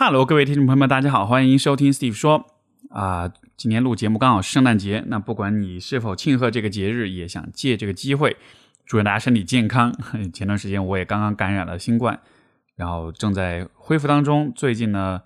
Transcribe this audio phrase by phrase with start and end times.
[0.00, 2.46] Hello，各位听众朋友们，大家好，欢迎收听 Steve 说
[2.88, 3.32] 啊。
[3.56, 8.36] 今年录节目刚好是圣诞节，那不管你是否庆贺这个节日，也想借这个机会
[8.86, 9.92] 祝愿大家身体健康。
[10.32, 12.20] 前段时间我也刚刚感染了新冠，
[12.76, 14.52] 然后正在恢复当中。
[14.54, 15.20] 最近呢，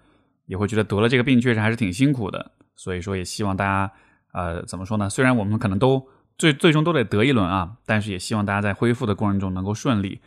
[0.47, 3.93] 也会觉得得了这个病确实还是挺辛苦的，所以说也希望大家
[4.33, 5.11] 呃怎么说呢？
[5.11, 6.09] 虽然我们可能都
[6.39, 10.23] 最最终都得得一轮啊，但是也希望大家在恢复的过程中能够顺利。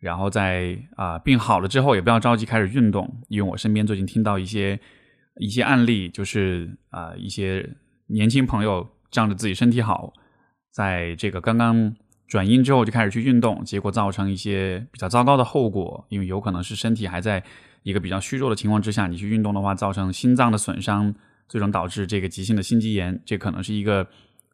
[0.00, 4.80] 然后在啊病好了之后，也不要着急开始运动，因为我身边最近听到一些
[5.36, 10.12] 一些案例，就是啊一些年轻朋友仗着自己身体好，
[10.70, 11.94] 在这个刚刚
[12.26, 17.44] 转阴之后就开始去运动，结果造成一些比较糟糕的后果，因为有可能是身体还在
[17.82, 21.14] 一个比较虚弱的情况之下，你去运动的话，造成心脏的损伤，
[21.48, 24.06] 最终导致这个急性的心肌炎，这可能是一个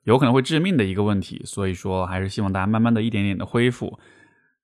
[0.04, 1.42] 有可能会致命的一个问题。
[1.44, 3.98] 所以说，还是希望大家慢慢的一点点的恢复。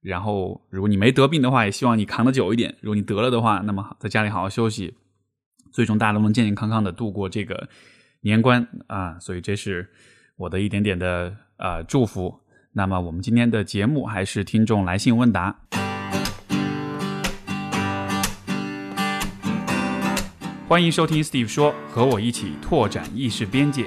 [0.02, 4.96] 然后，如果你没得病的话，也希望你扛得久一点；如果你得了的话，那么在家里好好休息，
[5.70, 7.68] 最终大家都能健健康康的度过这个
[8.22, 9.16] 年关啊！
[9.20, 9.88] 所以这是
[10.36, 12.40] 我的一点点的呃祝福。
[12.72, 15.56] 那么我们今天的节目还是听众来信问答，
[20.66, 23.86] 欢迎收听 Steve 说，和我一起拓展意识边界。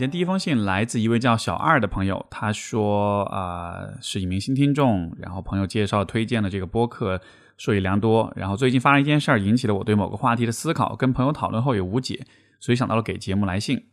[0.00, 7.20] 天第一封信来自一位叫小二的朋友，他说啊是一名新听众，然后朋友介绍推荐了这个播客，
[7.58, 8.32] 受益良多。
[8.34, 12.24] 然后最近发生一件事儿，引起了我对某个话题的思考，跟朋友讨论后也无解，
[12.58, 13.84] 所以想到了给节目来信。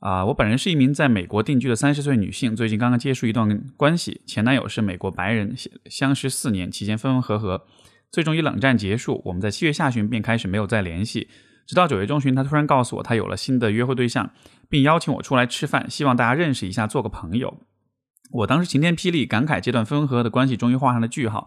[0.00, 7.64] 啊，我本人是一名在美国定居的三十岁女性，最近刚刚结束一段关系，前男友是美国白人，相识四年，期间分分合合，
[8.12, 9.20] 最终以冷战结束。
[9.24, 11.26] 我们在七月下旬便开始没有再联系，
[11.66, 14.30] 直到九月中旬，他突然告诉我他有了新的约会对象。
[14.68, 17.58] 并邀请我出来吃饭，希望大家认识一下，做个朋友。
[18.30, 21.46] 我当时晴天霹雳，感慨这段分分合合的关系终于画上了句号，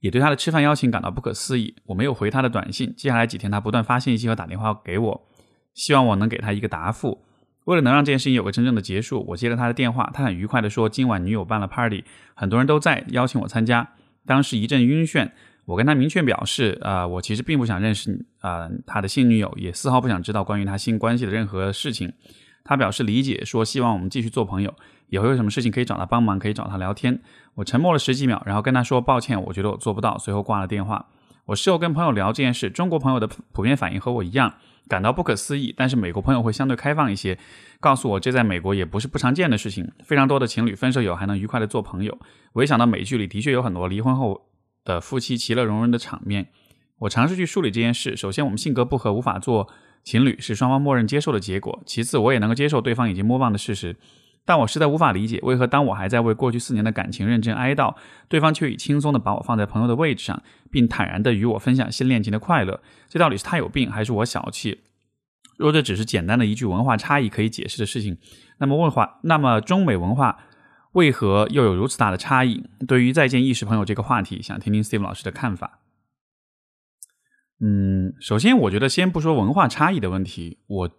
[0.00, 1.76] 也对他的吃饭邀请感到不可思议。
[1.86, 5.28] 我没有回他的短信，接下来几天他不断发信息和打电话给我，
[5.74, 7.26] 希望我能给他一个答复。
[7.66, 13.92] 为了能让这件事情有个真正的结束，我接了他的电话，他很愉快地说今晚女友办了 party，很多人都在，邀请我参加。
[14.26, 15.30] 当时一阵晕眩，
[15.66, 22.12] 我跟他明确表示，啊，我其实并不想认识啊他的新女友，也丝毫不想知道关于他新关系的任何事情。
[22.64, 24.74] 他表示理解，说希望我们继续做朋友，
[25.08, 27.20] 以后有什么事情可以找他帮忙，可以找他聊天。
[27.56, 31.06] 我沉默了十几秒，然后跟他说抱歉，我觉得我做不到，随后挂了电话。
[31.44, 34.54] 我事后跟朋友聊这件事，中国朋友的普遍反应和我一样，
[34.88, 35.74] 感到不可思议。
[35.76, 37.38] 但是美国朋友会相对开放一些，
[37.80, 42.18] 告诉我这在美国也不是不常见的事情，非常多的情侣分手以后还能愉快的做朋友。
[42.54, 44.46] 我一想到美剧里的确有很多离婚后
[44.84, 46.48] 的夫妻其乐融融的场面，
[47.00, 48.16] 我尝试去梳理这件事。
[48.16, 49.68] 首先，我们性格不合，无法做。
[50.04, 51.82] 情侣是双方默认接受的结果。
[51.86, 53.96] 其次，我也能够接受对方已经摸忘的事实，
[54.44, 57.96] 但我实在无法理解，为何当我还在为过去四年的感情认真哀悼，
[58.28, 62.82] 对方却已轻松的把我放在朋友的位置上，并坦然的与我分享新恋情的快乐。
[63.08, 64.82] 这到底是他有病，还是我小气？
[65.56, 68.18] 若这只是简单的一句文化差异可以解释的事情，
[68.58, 70.38] 那么问话，那么中美文化
[70.92, 72.62] 为何又有如此大的差异？
[72.86, 75.78] 对于再见意识朋友这个话题，想听听 Steve 老师的看法。
[77.60, 80.90] 嗯，首先我觉得先不说文化差异的问题，我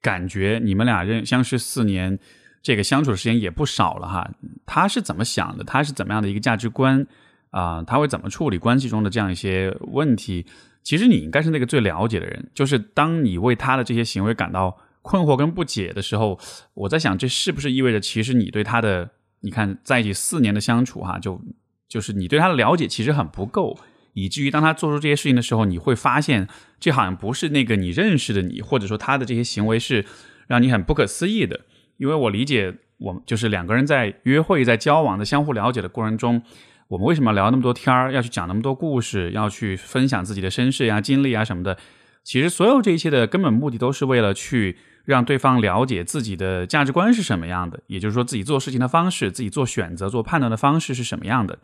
[0.00, 2.18] 感觉你们俩认相识四年，
[2.62, 4.30] 这个相处的时间也不少了哈。
[4.64, 5.64] 他是怎么想的？
[5.64, 7.06] 他是怎么样的一个价值观
[7.50, 7.82] 啊？
[7.82, 10.46] 他会怎么处理关系中的这样一些问题？
[10.82, 12.50] 其实你应该是那个最了解的人。
[12.54, 16.38] 就是当你为他的这些行为感到困惑跟不解的时候，
[16.74, 19.10] 我在想，这是不是意味着其实你对他的，
[19.40, 21.40] 你看在一起四年的相处哈，就
[21.88, 23.76] 就是你对他的了解其实很不够。
[24.14, 26.48] 以至于当他做出这些事情的时候，你会发现
[26.80, 30.06] 这好像不是那个你认识的你，或者说他的这些行为是
[30.46, 31.60] 让你很不可思议的。
[31.98, 36.42] 因为我理解，我们就是两个人在约会、在交往的相互了解的过程中，
[36.88, 41.76] 我们为什么要聊那么多天儿，要去讲那么多故事，要去分享自己的身世呀、经历啊什么的？
[42.22, 51.58] 其实所有这一切的根本目的都是为了去让对方了解自己的价值观是什么样的，也就是说自己做事情的方式、自己做选择、做判断的方式是什么样的。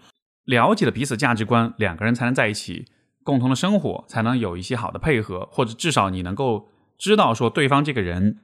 [0.44, 2.86] 了解了彼此价值观，两个人才能在一起
[3.22, 8.38] 共同的生活，才能有一些好的配合，或者至少你能够知道说对方这个人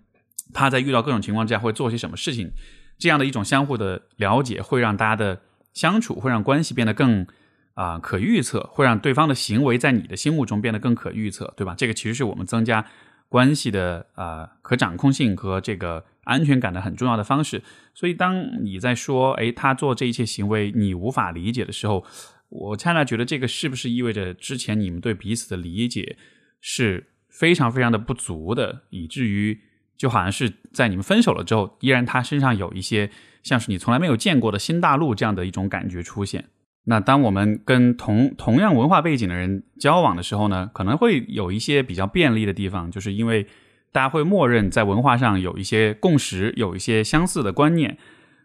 [0.52, 2.50] 他在遇到各种情况之下会做些什么事情。
[2.98, 5.40] 这样的一种相互的了解，会让大家的
[5.72, 7.26] 相处，会让关系变得更
[7.74, 11.74] 啊可预测，会让对方的行为在你的心目中变得更可预测，对吧？
[11.76, 12.86] 这个其实是我们增加
[13.28, 16.04] 关系的啊可掌控性和这个。
[16.26, 17.62] 安全感的很重要的方式，
[17.94, 22.04] 所以当你在说“哎，他做这一切行为你无法理解”的时候，
[22.48, 26.16] 我恰恰觉得这个是不是意味着之前你们对彼此的理解
[26.60, 29.58] 是非常非常的不足的，以至于
[29.96, 33.10] 就好像是在你们分手了之后，依然他身上有一些
[33.42, 36.44] 像是你从来没有见过的新大陆这样的一种感觉出现。
[36.88, 43.46] 那当我们跟同同样文化背景的人交往的时候呢，可能会有一些比较便利的地方，就是因为
[43.92, 47.96] 大家会默认在文化上有一些共识，有一些相似的观念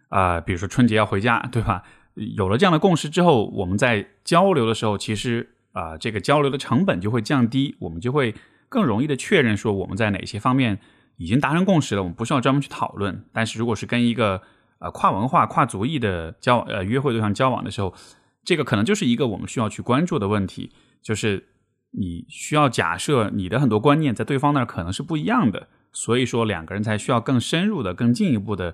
[0.09, 1.83] 啊，比如说春节要回家， 对吧？
[2.15, 8.35] 有了这样的共识之后，我们在交流的时候，其实啊，这个交流的成本就会降低，我们就会
[8.67, 10.79] 更容易的确认说我们在哪些方面
[11.15, 13.23] 已经达成共识了，我们不需要专门去讨论。
[13.31, 14.41] 但是如果是跟一个
[14.79, 17.93] 呃跨文化、跨族裔的交呃约会对象交往的时候，
[18.43, 20.71] 这个可能就是一个我们需要去关注的问题，
[21.01, 21.47] 就是
[21.93, 28.73] 你需要假设你的很多观念在对方那儿可能是不一样的，所以说两个人才需要更深入的、更进一步的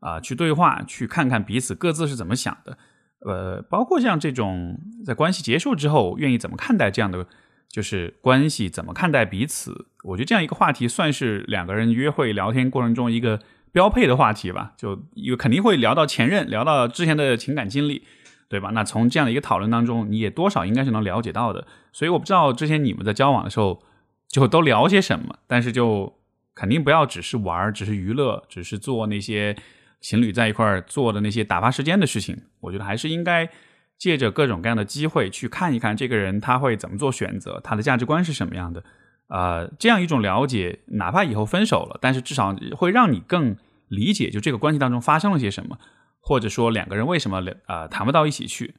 [0.00, 2.76] 啊去对话，去看看彼此各自是怎么想的。
[3.20, 7.26] 呃，包括像这种在关系结束之后愿意怎么看待这样的
[7.68, 13.40] 就是关系，怎么看待彼此，我觉得这样一个话题算是两个人约会聊天过程中一个
[13.72, 18.02] 标配的话题吧，就因为肯定会聊到前任，聊到之前的情感经历。
[18.50, 18.70] 对吧？
[18.72, 21.66] 那从这样的一个讨论当中，你也多少应该是能了解到的。
[21.98, 23.82] 所以我不知道之前你们在交往的时候
[24.28, 26.16] 就都聊些什么，但是就
[26.54, 29.56] 肯定不要只是玩，只是娱乐，只是做那些
[30.00, 32.40] 情侣在一块儿做的那些打发时间的事情。
[32.60, 33.50] 我觉得还是应该
[33.98, 38.84] 借着各种各样的机会去看一看这个人他会怎么做选择，他的价值观是什么样的。
[39.26, 43.56] 呃，这样一种了解，哪怕以后分手了，但是至少会让你更
[43.88, 45.76] 理解就这个关系当中发生了些什么。
[46.20, 48.76] 或者说两个人为什么呃谈不到一起去？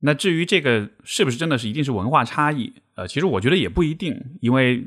[0.00, 2.72] 那至于这个是不是真的是一定是文化差异？
[2.94, 4.86] 呃，其实我觉得也不一定，因为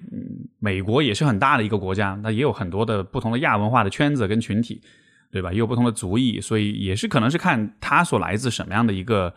[0.60, 4.81] 美国也是很大的一个国家，那也有很多的不同的亚文化的圈子跟群体，
[5.30, 5.52] 对吧？
[5.52, 9.34] 也有不同的族裔，所以也是可能是看他所来自什么样的一个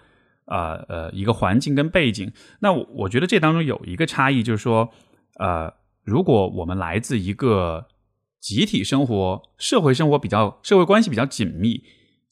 [0.47, 2.31] 呃呃一个环境跟背景。
[2.61, 4.89] 那我觉得这当中有一个差异，就是说
[5.41, 5.73] 呃，
[6.05, 7.87] 如果我们来自一个
[8.41, 11.83] 集体生活、社会生活比较社会关系比较紧密。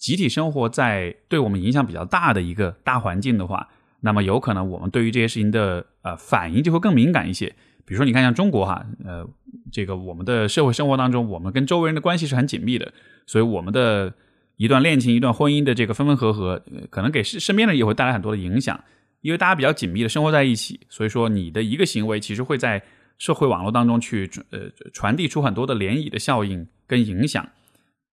[0.02, 3.68] 集体生活在对我们影响比较大的一个大环境的话，
[4.00, 7.46] 那么有可能我们对于这些事情的呃反应就会更敏感一些。
[7.84, 9.24] 比如说，你看像中国哈，呃，
[9.70, 12.92] 这个我们的社会生活当中，我们跟周围人的关系是很紧密的，
[13.26, 14.12] 所以我们的
[14.56, 16.60] 一段恋情、一段婚姻的这个分分合合，
[16.90, 18.82] 可能给身身边人也会带来很多的影响，
[19.20, 22.82] 因为大家比较紧密的生活在一起，所以说你的一个行为其实会在
[23.18, 24.62] 社会网络当中去呃
[24.92, 27.48] 传递出很多的涟漪的效应跟影响。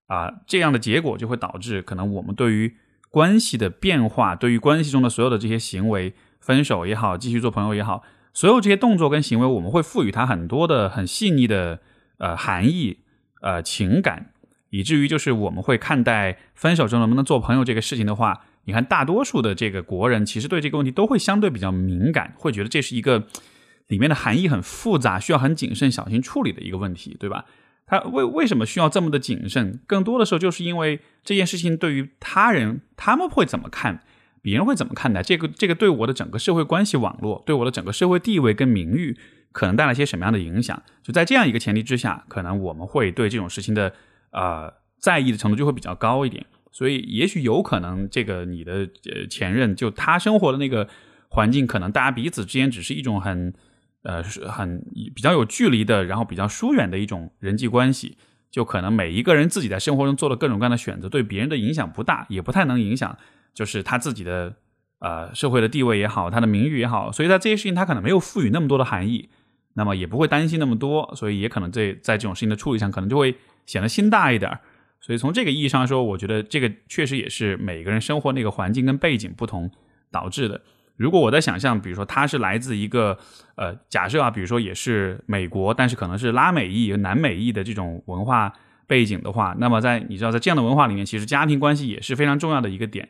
[0.10, 2.76] 啊，这样的结果就会导致，可能我们对于
[3.12, 8.02] 关系的变化，对于关系中的所有的这些行为，分手也好，继续做朋友也好，
[8.34, 11.80] 所有这些动作跟行为，我们会赋予它很多的很细腻的
[12.18, 12.98] 呃含义，
[13.42, 14.32] 呃情感，
[14.72, 23.28] 以至于就是我们会看待分手之后能不能做朋友这个事情的话，你看大多数的这个国人其实对这个问题都会相对比较敏感，会觉得这是一个
[23.88, 27.46] 里面的含义很复杂，需要很谨慎小心处理的一个问题，对吧？
[27.90, 29.80] 他为为什么需要这么的谨慎？
[29.88, 34.04] 更多的时候，就是因为这件事情对于他人，他们会怎么看，
[34.44, 35.48] 别人会怎么看待这个？
[35.48, 39.18] 这个对我的整个社会关系网络，对我的整个社会地位跟名誉，
[39.52, 40.80] 可能带来些什么样的影响？
[41.02, 43.92] 就在这样一个前提之下，可能我们会对这种事情的
[44.30, 46.46] 呃在意的程度就会比较高一点。
[46.72, 50.88] 所以，也许有可能，这个你的呃前任，就他生活的那个
[51.30, 53.52] 环境，可能大家彼此之间只是一种很。
[54.04, 54.81] 呃，是很
[55.13, 58.18] 比较有距离的，然后比较疏远的一种人际关系，
[58.50, 63.18] 就可能每一个人自己在生活中做的各种各样的选择，对别人的影响不大，也不太能影响，
[63.54, 64.56] 就是他自己的
[65.00, 69.30] 呃社会的地位也好，他的名誉也好，所以在这些事情他可能没有赋予那么多的含义，
[69.74, 73.35] 那么也不会担心那么多，所以也可能在在这种事情的处理上，可能就会
[73.66, 74.59] 显得心大一点。
[75.02, 79.69] 所以从这个意义上说，我觉得这个确实也是每个人生活那个环境跟背景不同
[80.12, 80.62] 导致的。
[81.00, 83.18] 如果我在想象，比如说他是来自一个
[83.56, 88.52] 呃，假设啊，比如说也是美国，但是可能是拉美裔、南美裔的这种文化
[88.86, 93.08] 背景的话，那么在你知道，在这样的文化里面，其实家庭关系也是非常重要的一个点，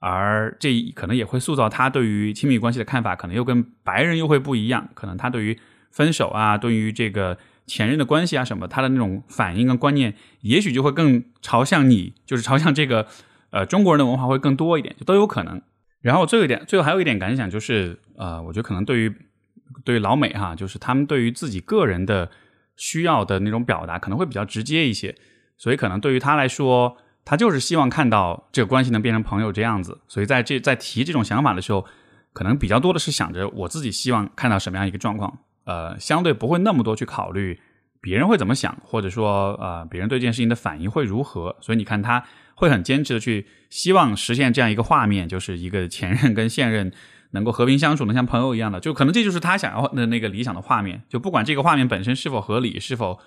[0.00, 4.90] 而这可能也会塑造他对于亲密关系的看法，可能又跟白人又会不一样。
[4.92, 5.58] 可能他对于
[5.90, 13.06] 分手啊，对于这个前任的关系啊什么，他的那种反应跟观念，也许就会更朝向你，就是朝向这个
[13.50, 15.62] 呃中国人的文化会更多一点，就都有可能。
[16.00, 19.14] 然后最后一点，最后还有一点感想就是，呃，我觉得可能对于
[19.84, 22.30] 对于老美哈，就是他们对于自己个人的
[22.76, 25.14] 需要的那种表达可能会比较直接一些，
[25.58, 31.84] 所以可能对于他来说，他就是希望看到这个关系能变成朋友这样子，所以在这在提这种想法的时候，
[32.32, 37.60] 可能比较多的是想着我自己希望看到什么样一个状况，呃，相对不会那么多去考虑
[38.00, 42.24] 别人会怎么想，或者说呃别人对这件事情的反应会如何，所以你看他。
[42.60, 46.92] 会很坚持的去希望实现这样一个画面，就是一个前任跟现任
[47.30, 51.02] 能够和平相处，能像朋友一样的，就可能这就是他想要的那个理想的画面。
[51.08, 53.18] 就不管这个画面本身是否合理，是否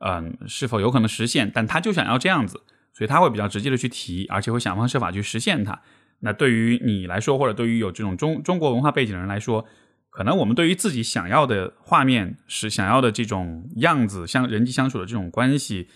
[0.00, 1.48] 嗯，是否有可能实现？
[1.54, 2.60] 但他就想要这样子，
[2.92, 5.80] 所以他会比较直接的去提，而且会想方设法去实现它。
[6.18, 9.64] 那对于你来说，或者对于有这种中中国文化背景的人来说，
[10.10, 15.88] 可能我们对于自己想要的画面是想要的这种样子，相人际相处的这种关系，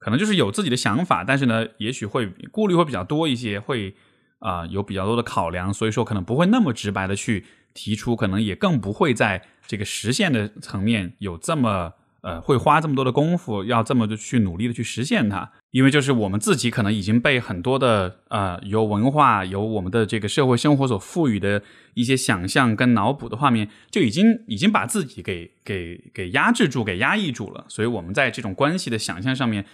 [0.00, 3.94] 可能就是有自己的想法，但是呢，也许会顾虑会比较多一些，会
[4.40, 11.92] 啊有比较多的考量，所以说可能不会那么直白的去提出，可能也更不会在这个实现的层面有这么。
[12.22, 21.62] 呃，会花这么多的功夫，要这么的去努力的去实现它，因为就是我们自己可能已经被很多的呃，由文化、由我们的这个社会生活所赋予的
[21.94, 27.64] 一些想象跟脑补的画面，就已经已经把自己给给给压制住、给压抑住了。
[27.70, 29.64] 所以，我们在这种关系的想象上面，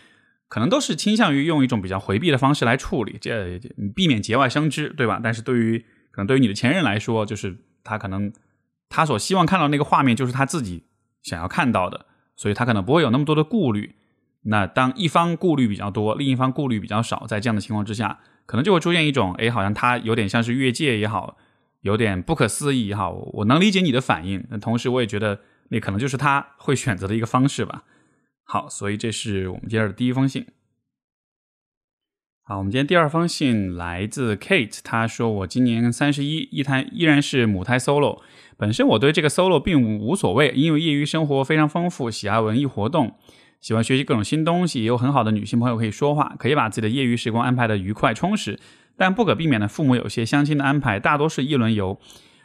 [0.49, 3.61] 可能都是倾向于用一种比较回避的方式来处理，这
[3.95, 5.21] 避免节外生枝，对吧？
[5.23, 5.79] 但是对于
[6.11, 8.33] 可能对于你的前任来说，就是他可能
[8.89, 10.85] 他所希望看到那个画面，就是他自己
[11.23, 12.07] 想要看到的。
[12.39, 13.95] 所以他可能不会有那么多的顾虑。
[14.43, 21.39] 那当一方顾虑比较多，另一方顾虑比较少，在这样的情况之下，可能就会出现一种，哎，好像他有点像是越界也好，
[21.81, 23.11] 有点不可思议也好。
[23.11, 27.85] 我能理解你的反应，那同时我也觉得那可能就是他会选择的一个方式吧。
[28.49, 30.47] 好，所以这是我们今天的第一封信。
[32.45, 38.21] 好，我们今天第二封信来自 Kate，她说我今年三十一，一胎依然是母胎 solo。
[38.57, 43.17] 本身我对这个 solo 并无无所谓，因为业余生活非常丰富，喜爱文艺活动，
[43.61, 48.61] 喜欢学习各种新东西，也有很好的女性朋友可以说话，可以把自己的业余时光安排的愉快充实。
[48.97, 51.99] 但不可避免的，父母有些相亲的安排，大多是一轮游，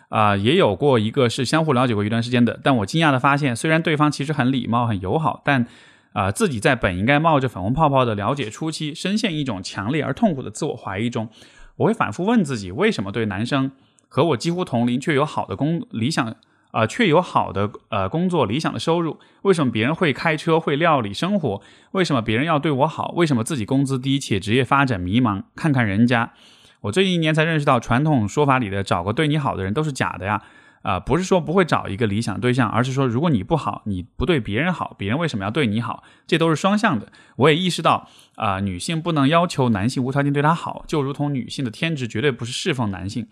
[0.10, 2.60] 啊，也有过一个是相互了解过一段时间的。
[2.64, 5.68] 但我惊讶的发现，虽然对方其实很礼貌、很友好，但
[6.14, 11.30] 啊，自己在本应该冒着粉红泡泡的了解初期，深陷一种强烈而痛苦的自我怀疑中。
[11.78, 13.72] 我会反复问自己，为什么对男生？
[14.10, 16.36] 和我几乎同龄，却有好的工理想，
[16.72, 19.18] 啊，却有好的呃工作理想的收入。
[19.44, 21.62] 为什么别人会开车会料理生活？
[21.92, 23.14] 为什么别人要对我好？
[23.16, 25.44] 为什么自己工资低且职业发展迷茫？
[25.56, 26.34] 看看人家，
[26.82, 30.44] 我最近一年才认识到，传统说法里的找个对你好的人都是假的呀！
[30.82, 36.04] 啊，不是说不会找一个理想对象，而是说如果你不好，你不对别人好，别人为什么要对你好？
[36.26, 37.12] 这都是双向的。
[37.36, 43.28] 我也意识到，啊，女性不能要求男性无条件对她好，就如同女性的天职绝对不是侍奉男性。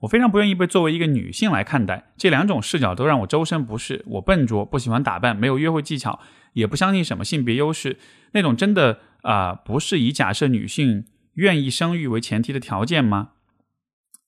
[0.00, 4.04] 我非常不愿意被作为一个女性来看待，这两种视角都让我周身不适。
[4.06, 6.18] 我笨拙，不喜欢打扮，没有约会技巧，
[6.52, 7.98] 也不相信什么性别优势。
[8.32, 13.30] 那种真的啊，不是以假设女性愿意生育为前提的条件吗？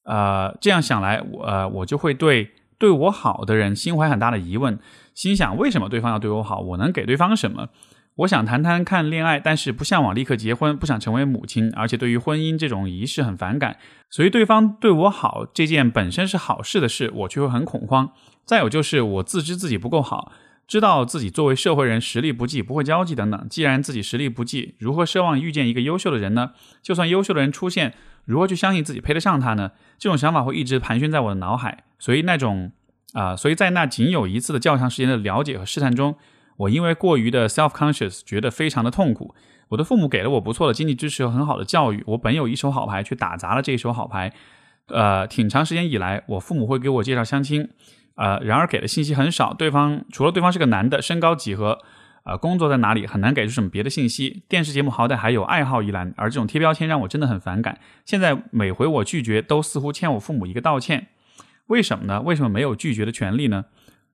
[0.04, 4.78] 呃，这样想来，我呃，我就会对对我好的人心怀很大的疑问，
[5.14, 6.60] 心想为什么对方要对我好？
[6.60, 7.68] 我能给对方什么？
[8.16, 13.76] 我想谈谈看恋爱，但是不向往立刻结婚，不想成为母亲，而且对于婚姻这种仪式很反感。
[14.08, 18.10] 所以对方对我好这件本身是好事的事，我却会很恐慌。
[18.46, 20.32] 再有就是我自知自己不够好，
[20.66, 23.46] 知道自己作为社会人实力不济，不会交际等等。
[23.48, 26.52] 既然自己实力不济，如何奢望遇见一个优秀的人呢？
[26.82, 27.94] 就算优秀的人出现，
[28.24, 29.70] 如何去相信自己配得上他呢？
[29.98, 31.84] 这种想法会一直盘旋在我的脑海。
[31.98, 32.72] 所以那种
[33.12, 36.16] 啊，所以在那仅有一次的较长时间的了解和试探中。
[36.56, 39.34] 我因为过于的 self conscious，觉得非常的痛苦。
[39.68, 44.32] 我的父母给了我不错的经济支持和很好的教育，我本有一手好牌，却打砸了这一手好牌。
[44.88, 47.68] 呃，挺长时间以来，我父母会给我介绍相亲，
[48.16, 49.54] 呃，然而给的信息很少。
[49.54, 51.78] 对方除了对方是个男的，身高几何，
[52.24, 54.42] 呃，工作在哪里，很难给出什么别的信息。
[54.48, 57.78] 电视节目好歹还有爱好一栏，而这种贴标签让我真的很反感。
[58.04, 61.06] 现在每回我拒绝，都似乎欠我父母一个道歉。
[61.68, 62.20] 为什么呢？
[62.22, 63.66] 为什么没有拒绝的权利呢？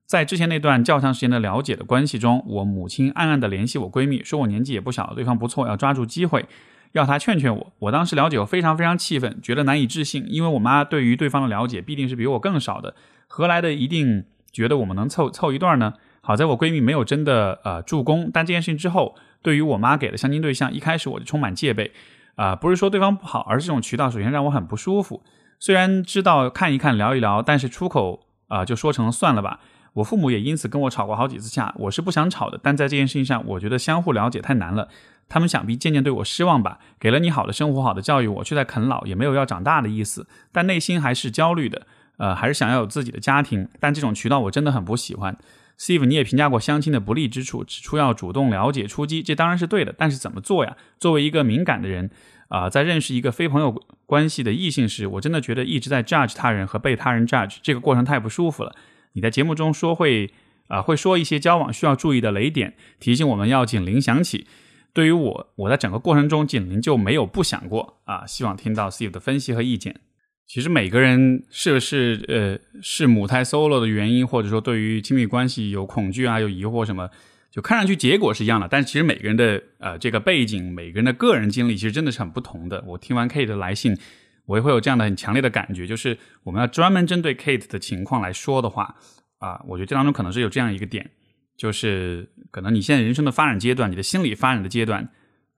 [0.05, 6.45] 在之前那段较长时间的了解的关系中，我母亲暗暗的联系我闺蜜，说我年纪也不小，对方不错，要抓住机会，
[6.91, 7.73] 要她劝劝我。
[7.79, 12.93] 我当时了解，我非常非常气愤，觉得难以置信，因为我妈对于对方的了解必定是比我更少的，
[13.35, 15.95] 何来的一定觉得我们能凑凑一段呢？
[16.21, 21.91] 好在我闺蜜没有真的呃助攻，但这件事情之后，对于我妈给的相亲对象，一开始我就充满戒备，
[22.35, 25.23] 啊，不是说对方不好，而是这种渠道首先让我很不舒服。
[25.59, 29.61] 虽然知道看一看聊一聊，但是出口啊就说成了算了吧。
[29.93, 34.89] 我父母也因此跟我吵过好几次架，我是不想吵的，但在这件事情上，我觉得相互了解太难了。
[35.27, 36.77] 他们想必渐渐对我失望吧？
[36.99, 41.87] 给了你好的生活、好的教育，我却在啃老，也没有要长大的意思，但内心还是焦虑的。
[42.17, 45.37] 呃，还是想要有自己的家庭，但这种渠道我真的很不喜欢。
[45.77, 50.77] Steve，你也评价过相亲的不利之处，指出要主动了解、出击，这当然是对的，但是怎么做呀？
[50.99, 52.11] 作为一个敏感的人，
[52.49, 58.75] 啊，在认识一个非朋友关系的异性时，我真的觉得一直在 judge 他人和被他人 judge，这个过程太不舒服了。
[59.13, 60.31] 你在节目中说会
[60.67, 64.45] 啊会说一些交往需要注意的雷点，提醒我们要警铃响起。
[64.93, 68.27] 对于我，我在整个过程中警铃就没有不响过啊。
[68.27, 69.99] 希望听到 Steve 的分析和意见。
[70.45, 77.09] 其实每个人是不是呃是母胎 solo 的原因，或者说对于亲密关系有恐惧啊有疑惑什么，
[77.49, 82.83] 就看上去结果是一样的，但是其实每个人的呃这个背景，每个人的个人经历，其实真的是很不同的。
[82.85, 83.97] 我听完 Kate 的来信，
[84.45, 88.95] 我也会有这样的很强烈的感觉，就是我们要专门针对 Kate 的情况来说的话，
[89.39, 91.09] 啊，我觉得这当中可能是有这样一个点，
[91.57, 95.09] 就是可能你现在人生的发展阶段，你的心理发展的阶段，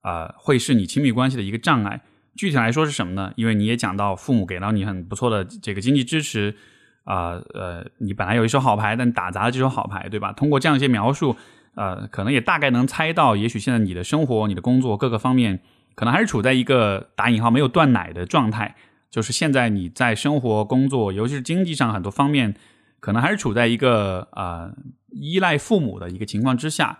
[0.01, 2.01] 啊，会是你亲密关系的一个障碍。
[2.35, 3.31] 具体来说是什么呢？
[3.35, 6.55] 因为你也讲到父母给到你很不错的这个经济支持，
[7.03, 10.31] 啊呃，你本来有一手好牌，但打砸了这手好牌，对吧？
[10.33, 11.35] 通过这样一些描述。
[11.75, 15.59] 呃，可能也大概能猜到，也许现在你的生活、你的工作各个方面，
[15.93, 18.75] 可能还是处在一个打引号没有断奶的状态。
[19.11, 22.55] 就是现在你在生活、工作，尤其是经济上很多方面，
[23.01, 24.73] 可能还是处在一个呃
[25.11, 26.99] 依赖父母的一个情况之下。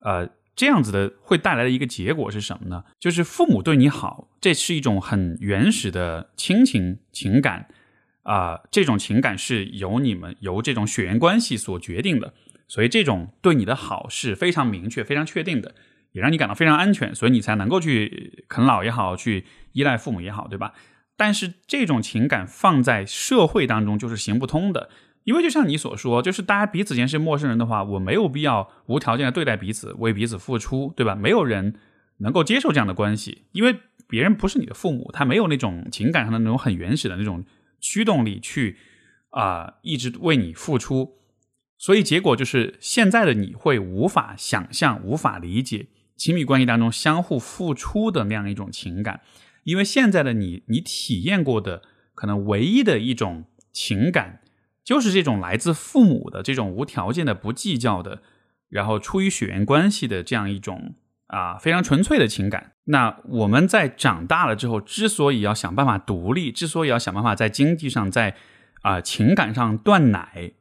[0.00, 2.84] 呃，这样子的会带来的一个结果是什么呢？
[2.98, 7.68] 就是父母对你好，这是一种很原始的亲情情感
[8.22, 12.34] 啊，这种情感是由你们由这种血缘关系所决定的。
[12.68, 15.74] 所以这种对你的好是非常明确、非常确定的，
[16.12, 20.72] 也让你感到非常安全，所以你才能够去啃老也好，去依赖父母也好，对吧？
[21.16, 24.88] 但是这种情感放在社会当中就是行不通的，
[25.24, 31.14] 因为就像你所说，就是大家彼此间是陌生人的话，我没有必要无条件的对待彼此，为彼此付出，对吧？
[31.14, 31.74] 没有人
[32.18, 33.76] 能够接受这样的关系，因为
[34.08, 37.44] 别人不是你的父母，他没有那种情感上的那种很原始的那种
[37.80, 38.76] 驱动力去
[39.30, 41.16] 啊一直为你付出。
[41.78, 45.86] 所以结果就是，现在的你会无法想象、无法理解
[46.16, 49.22] 亲密关系当中相互付出的那样一种情感，
[49.64, 51.82] 因为现在的你，你体验过的
[52.14, 54.40] 可能唯一的一种情感，
[54.90, 58.22] 就是这种来自父母的这种无条件的、不计较的，
[58.68, 60.96] 然后出于血缘关系的这样一种
[61.28, 62.72] 啊非常纯粹的情感。
[62.86, 68.34] 那我们在长大了之后，之所以要想办法独立，之所以要想办法在经济上、在
[68.82, 70.54] 啊情感上断奶。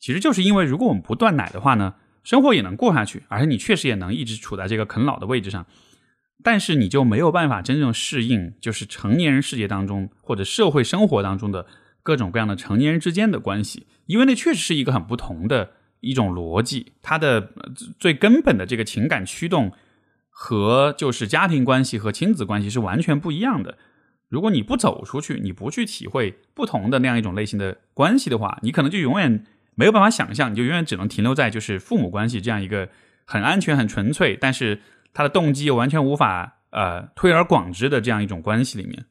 [0.00, 5.66] 其实就是因为，如果我们不断奶的话呢，生活也能过下去，而且你确实也能一直处在这个啃老的位置上，
[6.42, 11.66] 但是你就没有办法真正适应，就是成年人世界当中或者社会生活当中的
[12.04, 17.50] 各种各样的成年人之间的关系，因为那确实是一个很不同的一种逻辑，它的
[17.98, 19.72] 最根本的这个情感驱动
[20.28, 23.76] 和就是家庭关系和亲子关系是完全不一样的。
[24.28, 29.44] 如果你不走出去，你不去体会不同的那样一种类型的关系的话，你可能就永远。
[29.76, 32.88] 没有办法想象，你就永远只能停留在就是父母关系这样一个
[33.24, 34.80] 很安全、很纯粹，但是
[35.12, 39.04] 他的动机又完全无法呃推而广之的这样一种关系里面。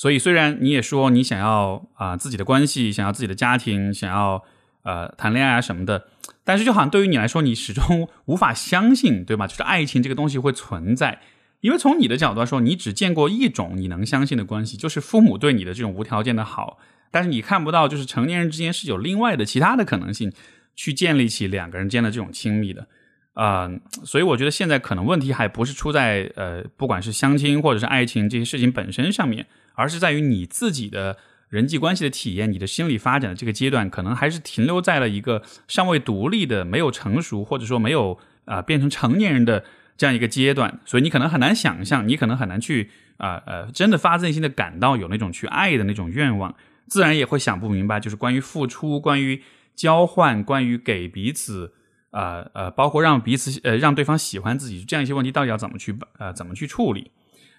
[0.00, 4.42] 所以，虽然你也说你想要啊自己的关系，想要自己的家庭，想要
[4.82, 6.06] 呃谈恋爱啊什么的，
[6.42, 9.46] 但是就好像对于你来说，你始终无法相信，对吧？
[9.46, 11.20] 就是爱情这个东西会存在，
[11.60, 16.78] 因为从你的角度来说，你只见过一种你能相信的关系，就是父母对你的这种无条件的好。
[17.10, 20.32] 但是你看不到，就是成年人之间是有另外的其他的可能性，
[20.74, 22.86] 去建立起两个人间的这种亲密的，
[23.34, 23.70] 啊，
[24.06, 29.46] 所以我觉得现在可能问题还不是出在呃，不管是相亲或者是爱情这些事情本身上面，
[29.80, 31.16] 而是在于你自己的
[31.48, 39.64] 人际关系的体验，你的心理发展的这个阶段，可能还是停留在了一个尚未独立的、没有成熟或者说没有啊变成成年人的
[39.96, 46.54] 这样一个阶段，所以你可能很难想象，你可能很难去啊呃真的发自内心的感到有那种去爱的那种愿望。
[46.86, 49.42] 自然也会想不明白，就是关于付出、关于
[49.76, 51.72] 交换、关于给彼此，
[52.10, 57.12] 呃呃，包括让彼此呃让对方喜欢自己这样一些问题，到底要怎么去呃怎么去处理？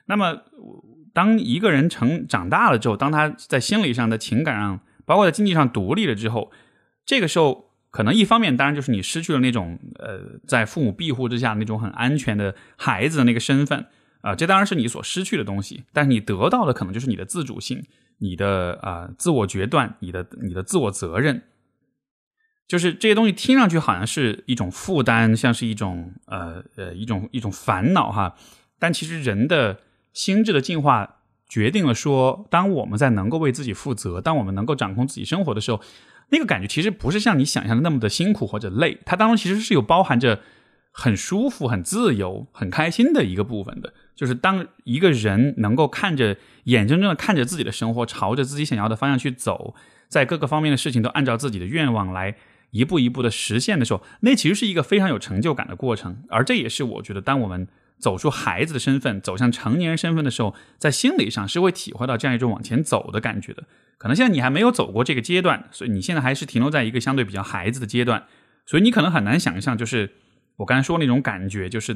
[0.07, 0.41] 那么，
[1.13, 6.51] 当一个人成长大了之后，当他在心理上、的情感上，包括在经济上独立了之后，
[7.05, 13.85] 这个时候可能一方面当然就是你失去了那种呃在父母庇护之下那种很安全的孩子的那个身份
[14.21, 17.83] 啊，这当然是你所失去的东西，但是你得到的可能就是你的自主性。
[18.23, 21.41] 你的啊，自我决断，你的你的自我责任，
[22.67, 28.35] 就是这些东西听上去好像是一种负担，像是一种呃呃一种一种烦恼哈。
[28.77, 29.79] 但其实人的
[30.13, 35.81] 心智的进化决定了说，当我们在能够为自己负责，当我们能够掌控自己生活的时候，
[36.29, 40.39] 那个感觉其实不是像你想象的那么的辛苦或者累，它当中其实是有包含着
[40.91, 43.93] 很舒服、很自由、很开心的一个部分的。
[44.15, 49.73] 就是当一个人能够看着眼睁睁的看着自己的生活朝着自己想要的方向去走，
[50.07, 52.35] 在各个方面的事情都按照自己的愿望来
[52.69, 56.23] 一步一步的实现的时候，那其实是一个非常有成就感的过程。
[56.29, 57.67] 而这也是我觉得，当我们
[58.01, 63.63] 走出孩子的身份，走向成年人身份的时候，在心理上是会体会到这样一种往前走的感觉的。
[63.97, 68.25] 可能现在你还没有走过这个阶段，所以你现在还是停留在一个相对比较孩子的阶段，
[68.65, 70.11] 所以你可能很难想象，就是
[70.57, 71.95] 我刚才说那种感觉，就是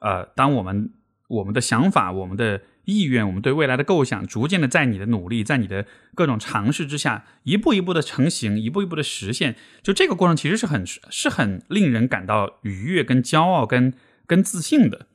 [0.00, 0.92] 呃，当我们。
[1.26, 9.56] 我们的想法、我们的意愿，我们对未来的构想，逐渐的在你的努力，在你的各种尝试之下，一步一步的成型，一步一步的实现。
[9.82, 13.94] 就这个过程其实是很是很令人感到愉悦、跟骄傲、跟
[14.26, 15.06] 跟自信的。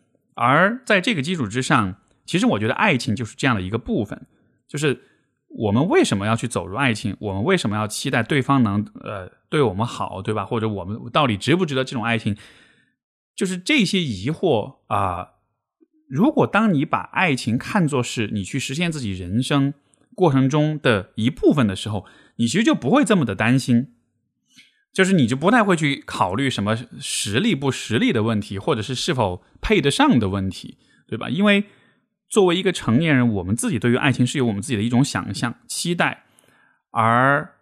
[0.41, 4.25] 而在这个基础之上，其实我觉得爱情就是这样的一个部分，
[4.69, 5.01] 就是
[5.49, 7.17] 我们为什么要去走入爱情？
[7.19, 10.45] 我们为什么要期待对方能呃对我们好，对吧？
[10.45, 12.37] 或者我们到底值不值得这种爱情？
[13.35, 15.31] 就是这些疑惑啊。
[16.07, 19.73] 如果当你把爱情看作是你去实现自己人生
[20.15, 22.05] 过程中的一部分的时候，
[22.37, 23.93] 你其实就不会这么的担心，
[24.91, 31.29] 就是你就不太会去考虑什么实力不实力的问题，或者是是否配得上的问题，对吧？
[31.29, 31.65] 因为
[32.27, 36.25] 作为一个成年人，我们自己对于爱情是有我们自己的一种想象、期待，
[36.91, 37.55] 而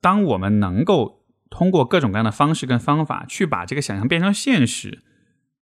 [0.00, 5.02] 当我们能够通过各种各样的方式跟方法去把这个想象变成现实。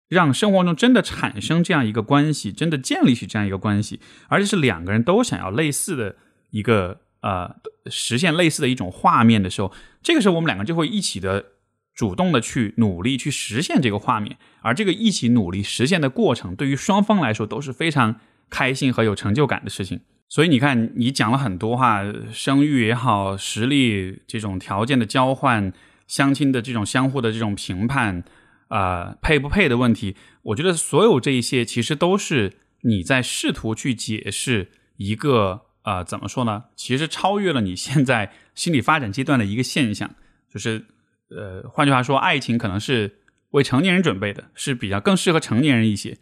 [0.08, 6.17] 让生活中真的产生这样一个关系，真的建立起这样一个关系，而且是两个人都想要类似的
[6.49, 7.55] 一个呃
[7.88, 9.71] 实现类似的一种画面的时候，
[10.03, 11.45] 这个时候我们两个就会一起的
[11.93, 20.01] 主动的去努力去实现这个画面，而这个一起努力实现的过程，对于双方来说都是非常开心和有成就感的事情。
[20.29, 25.73] 所以你看，你讲了很多话，生育也好，实力这种条件的交换，
[26.07, 28.23] 相亲的这种相互的这种评判。
[28.69, 32.53] 啊，配不配的问题，我觉得所有这一些其实都是
[32.84, 36.65] 你在试图去解释一个啊，怎么说呢？
[36.76, 40.13] 其实超越了你现在心理发展阶段的一个现象，
[40.50, 40.86] 就是
[41.30, 43.20] 呃，换句话说，爱情可能是
[43.52, 46.17] 为成年人准备的，是比较更适合成年人一些，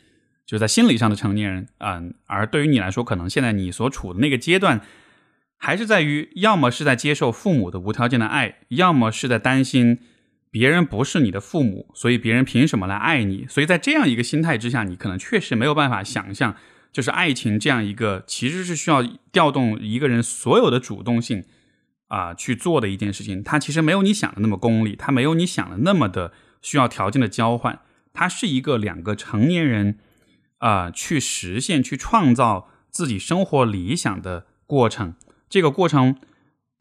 [0.45, 2.01] 就在心理上的成年人啊。
[2.25, 4.81] 而对于你来说，可能现在你所处的那个阶段，
[5.57, 9.99] 还是在于要么是在接受父母的无条件的爱，要么是在担心。
[10.51, 13.45] 别人不是你的父母，所以别人凭什么来爱你？
[13.47, 16.55] 所以在这样一个心态之下，你可能确实没有办法想象，
[16.91, 21.43] 就是爱情这样一个其实是需要调动一个人所有的主动性
[22.07, 23.43] 啊去做的一件事情。
[23.43, 27.79] 它其实没有你想的那么功利，它没有你想的那么的需要条件的交换。
[28.13, 29.99] 它是一个两个成年人
[30.57, 35.15] 啊去实现、去创造自己生活理想的过程。
[35.49, 36.17] 这个过程。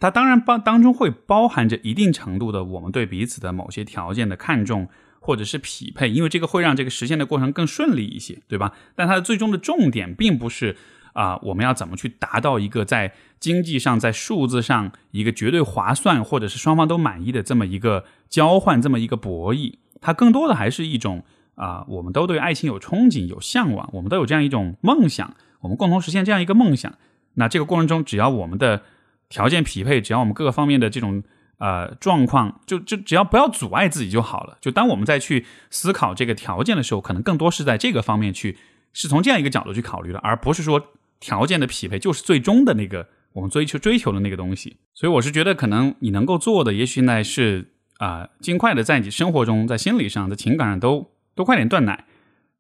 [0.00, 4.88] 它当然包当中会包含着一定程度的我们对彼此的某些条件的看重
[5.28, 8.72] 或者是匹配，因为这个会让这个实现的过程更顺利一些，对吧？
[8.94, 10.74] 但它的最终的重点并不是
[11.12, 19.74] 啊，我们要怎么去达到一个在经济上、在数字上一个绝对划算或者是双方都满意的这么一个交换、这么一个博弈。
[20.00, 21.22] 它更多的还是一种
[21.56, 26.94] 啊，我们都对爱情有憧憬、有向往，我们都有这样一种梦想，我们共同实现这样一个梦想。
[27.34, 28.80] 那这个过程中，只要我们的
[29.28, 31.22] 条件匹配，只要我们各个方面的这种
[31.58, 34.58] 呃状况，就就只要不要阻碍自己就好了。
[34.60, 38.56] 就当我们再去思考这个条件的时候，可能更多是在这个方面去，
[38.92, 44.78] 是从这样一个角度去考虑的，而不是说条件的匹配就是最终的那个我们追求追求的那个东西。
[44.94, 52.06] 所以我是觉得，可能你能够做的，也许呢是啊，尽快的在你生活中、在心理上、在情感上都都快点断奶。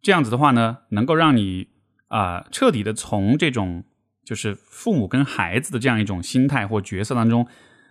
[0.02, 1.68] 这样子的话呢，能够让你
[2.08, 3.84] 啊彻底的从这种。
[4.24, 7.46] 就是父母跟孩子的这样一种心态或角色当中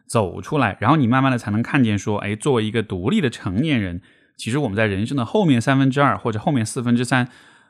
[0.07, 4.01] 走出来，然后你慢慢的才能看见说，哎，作为一个独立的成年人，
[4.37, 7.29] 其实我们在人生的后面三分之二或者后面四分之三，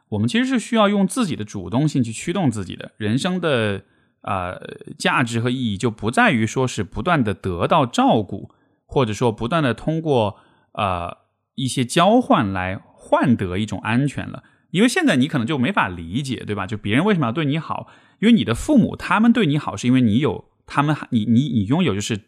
[0.09, 3.83] 我们其实是需要用自己的主动性去驱动自己的人生的
[4.21, 4.59] 呃
[4.97, 8.51] 价值和意义，就不在于说是不断的得到照顾，
[8.85, 10.37] 或者说不断的通过
[10.73, 11.17] 呃
[11.55, 14.43] 一些交换来换得一种安全了。
[14.71, 16.67] 因为现在你可能就没法理解，对吧？
[16.67, 17.87] 就别人为什么要对你好？
[18.19, 22.19] 因为你的父母他们对你好，是因为你有他们，你你你拥有就是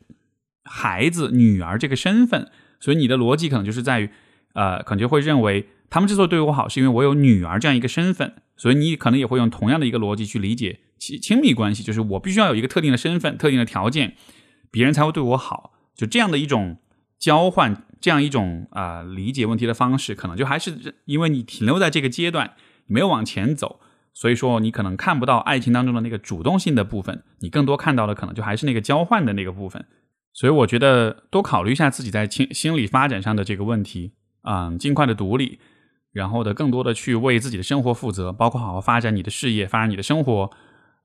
[0.63, 2.49] 孩子、女儿这个身份，
[2.79, 4.09] 所以你的逻辑可能就是在于，
[4.53, 14.15] 呃，可能就会认为他们之所以对我好，是因为我有女儿这样一个身份，所以你可能也会用同样的一个逻辑去理解亲亲密关系，就是我必须要有一个特定的身份、特定的条件，
[14.71, 16.77] 别人才会对我好，就这样的一种
[17.19, 17.83] 交换。
[18.01, 22.53] 这样一种啊理解问题的方式，可能就还是因为你停留在这个阶段，
[22.85, 23.81] 没有往前走，
[24.13, 29.85] 所以说你可能看不到爱情当中的那个主动性的部分，你更多看到的可能就还是那个交换的那个部分。
[30.33, 35.59] 所以我觉得多考虑一下自己在心心理发展上的这个问题，嗯，尽快的独立，
[36.11, 40.51] 然后的更多的去为自己的生活负责，包括好好发展你的事业，发展你的生活。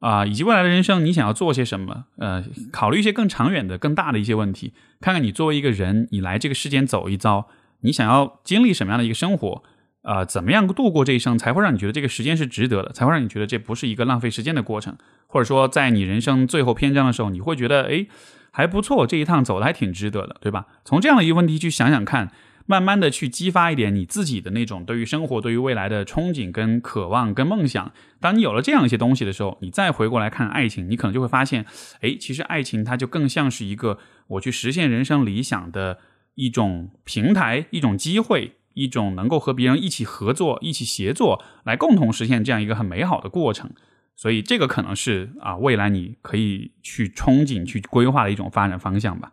[0.00, 2.04] 啊，以及未来的人生，你想要做些什么？
[2.18, 7.48] 呃，考虑一些更长远的、更大的一些问题，看看你作为一个人，你来这个世间走一遭，
[7.80, 9.62] 你想要经历什么样的一个生活？
[10.04, 14.96] 啊，怎么样度过这一生，才会让你觉得这个时间是值得的，才会让你觉得这不是一个浪费时间的过程？
[15.26, 18.06] 或者说，在你人生最后篇章的时候，你会觉得，哎，
[18.50, 20.66] 还不错，这一趟走的还挺值得的，对吧？
[20.84, 22.30] 从这样的一个问题去想想看，
[22.66, 27.90] 慢慢的去激发一点你自己的那种对于生活、对于未来的憧憬、跟渴望、跟梦想。
[28.20, 31.64] 当你有了这样一些东西的时候，你再回过来看爱情，你可能就会发现，
[32.02, 35.98] 哎，其实爱情它就更像是一个我去实现人生理想的
[36.34, 43.70] 一种平台、一种机会、一种能够和别人一起合作、一起协作来共同实现这样一个很美好的过程。
[44.16, 49.32] 所以这个可能是啊，未来你可以去憧憬、去规划的一种发展方向吧。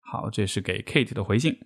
[0.00, 1.58] 好，这是给 Kate 的回信。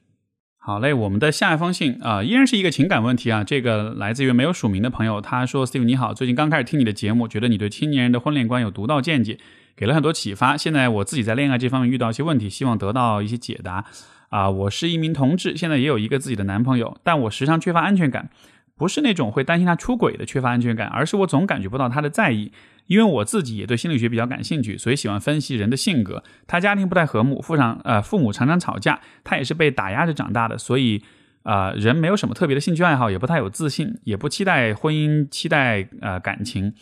[0.59, 3.45] 好嘞，我们的下一封信啊，依然是一个情感问题啊。
[3.45, 9.39] 这个来自于没有署名的朋友，他说：“Steve 你好，最近刚开始听你的节目，觉得你对青年人的婚恋观有独到见解，
[9.77, 10.57] 给了很多启发。
[10.57, 13.85] 现在我自己在恋爱这方面遇到一些问题，希望得到一些解答。
[14.29, 18.31] 啊，我是一名同志，现在也有一个自己的男朋友，但我时常缺乏安全感，
[18.77, 22.53] 不是那种会担心他出轨的缺乏安全感，而是我总感觉不到他的在意。”
[22.87, 26.23] 因为我自己也对心理学比较感兴趣，所以喜欢分析人的性格。
[26.47, 31.03] 他家庭不太和睦，父上呃父母常常吵架，他也是被打压着长大的，所以
[31.45, 36.75] 呃人没有什么特别的兴趣爱好，也不太有自信，也不期待婚姻，期待呃感情，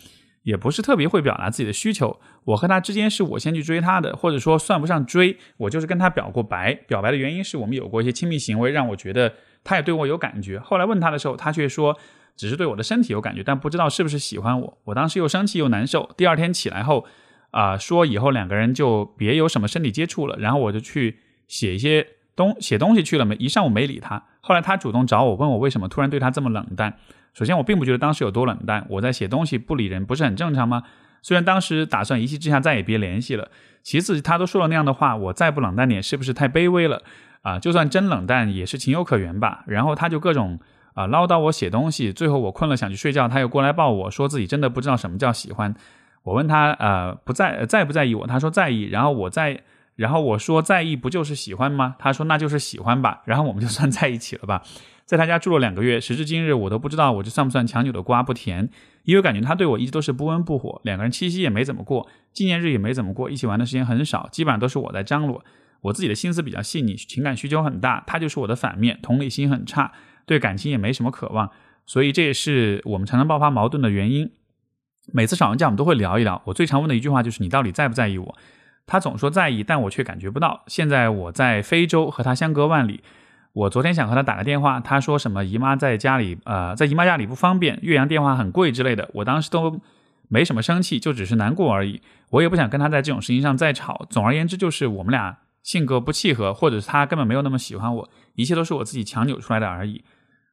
[0.43, 2.19] 也不是特别会表达自己的需求。
[2.45, 6.73] 我和他之间是我先去追他的，或者说算不上追，我就是跟他表过白。
[6.87, 10.59] 表白的原因是我们有过一些亲密行为，让我觉得他也对我有感觉。
[10.59, 11.97] 后来问他的时候，他却说。
[12.35, 14.77] 只是对我的身体有感觉，但不知道是不是喜欢我。
[14.85, 16.09] 我当时又生气又难受。
[16.17, 17.05] 第二天起来后，
[17.51, 20.35] 啊，说以后两个人就别有什么身体接触了。
[20.39, 24.23] 然后我就去写一些东写东西去了，没一上午没理他。
[24.41, 26.97] 后来他主动找我，问我为什么突然对他这么冷淡。
[27.33, 30.83] 首先我并不觉得当时有多冷淡，我在写东西不理人不是很正常吗？
[31.21, 33.49] 虽然当时打算一气之下再也别联系了。
[33.81, 37.01] 其次他都说了那样的话，我再不冷淡点是不是太卑微了？
[37.41, 39.63] 啊，就算真冷淡也是情有可原吧。
[39.67, 40.59] 然后他就各种。
[40.95, 45.73] 啊，唠叨我写东西，最后我困了想去睡觉，他又过来抱我说自己真的不知道什么叫喜欢。
[46.21, 48.27] 我问他，呃，不在在不在意我？
[48.27, 48.83] 他说在意。
[48.83, 49.63] 然后我在，
[49.95, 51.95] 然后我说在意不就是喜欢吗？
[51.97, 53.23] 他说那就是喜欢吧。
[53.25, 54.61] 然后我们就算在一起了吧。
[55.05, 58.69] 在他家住了两个月，时至今日我都不知道我这算不算强扭的瓜不甜，
[59.03, 60.81] 因为感觉他对我一直都是不温不火。
[60.83, 65.43] 两个人七夕也没怎么过，纪念日也没怎么过，一起玩的时间很少，基本上都是我在张罗。
[65.81, 69.91] 我自己的心思比较细腻，情感需求很大，他就是我的反面，同理心很差。
[70.25, 71.51] 对感情也没什么渴望，
[71.85, 74.31] 所以这也是我们常常爆发矛盾的原因。
[75.11, 76.41] 每次吵完架，我们都会聊一聊。
[76.45, 78.37] 我最常问的一句话就是：“你到底在不在意我？”
[78.87, 80.63] 他总说在意，但我却感觉不到。
[80.67, 83.03] 现在我在非洲，和他相隔万里。
[83.53, 89.09] 我昨天想和他打个电话，他说什么姨妈在家里，呃，在姨妈家里不方便，岳阳电话很贵之类的。
[89.13, 89.79] 我当时都
[90.27, 92.01] 没什么生气，就只是难过而已。
[92.31, 94.07] 我也不想跟他在这种事情上再吵。
[94.09, 100.03] 总而言之，就是我们俩性格不契合，或者是他根本没有那么喜欢我，一切都是我自己强扭出来的而已。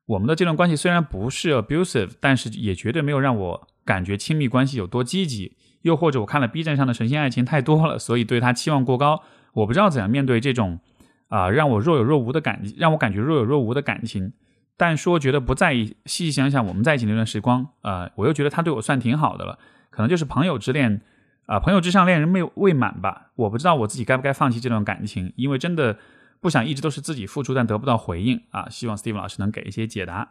[0.05, 5.57] 我们的这段关系虽然不是 abusive，但是也绝对没有让我感觉亲密关系有多积极。
[5.83, 9.23] 又或者我看了 B 站上的神仙爱情太多了，所以对他期望过高。
[9.55, 10.79] 我不知道怎样面对这种
[11.31, 14.35] 啊让我若有若无的感，让我感觉若有若无的感情。
[14.77, 19.59] 但说觉得不在意，细细想想我们在一起那段时光，呃，我又觉得他对我算挺好的了。
[19.89, 21.01] 可能就是朋友之恋
[21.47, 23.31] 啊，朋友之上恋人未未满吧。
[23.37, 25.97] 我不知道我自己该不该放弃这段感情，因为真的。
[26.43, 28.67] 不想一直都是自己付出，但得不到回应啊！
[28.71, 30.31] 希望 Steve 老师能给一些解答。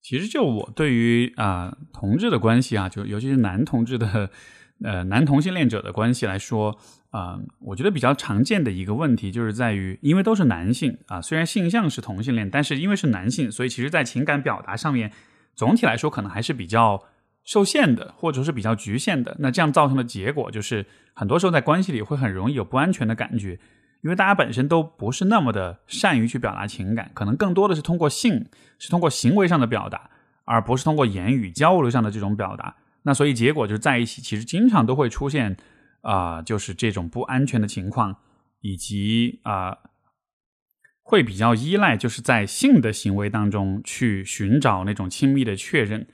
[0.00, 4.30] 其实就我对于啊同志的关系啊，就尤其是男同志的
[4.82, 6.78] 呃男同性恋者的关系来说
[7.14, 15.12] 啊，我觉得比较常见的一个问题就是在于，因为都是男性啊，虽然性向是同性恋，但是因为是男性，所以其实在情感表达上面，
[15.54, 17.00] 总体来说可能还是比较
[17.44, 19.36] 受限的，或者是比较局限的。
[19.38, 23.60] 那这样造成的结果就是，很多时候在关系里会很容易有不安全的感觉。
[24.02, 28.44] 因为大家本身都不是那么的善于去表达情感，可能更多的是通过性，
[28.80, 30.10] 是通过行为上的表达，
[30.44, 32.74] 而不是通过言语交流上的这种表达。
[33.02, 35.56] 那所以结果就是在一起，其实经常都会出现
[36.04, 38.16] 啊，就是这种不安全的情况，
[38.60, 39.78] 以及啊，
[41.02, 46.06] 会比较依赖就是在性的行为当中去寻找那种亲密的确认，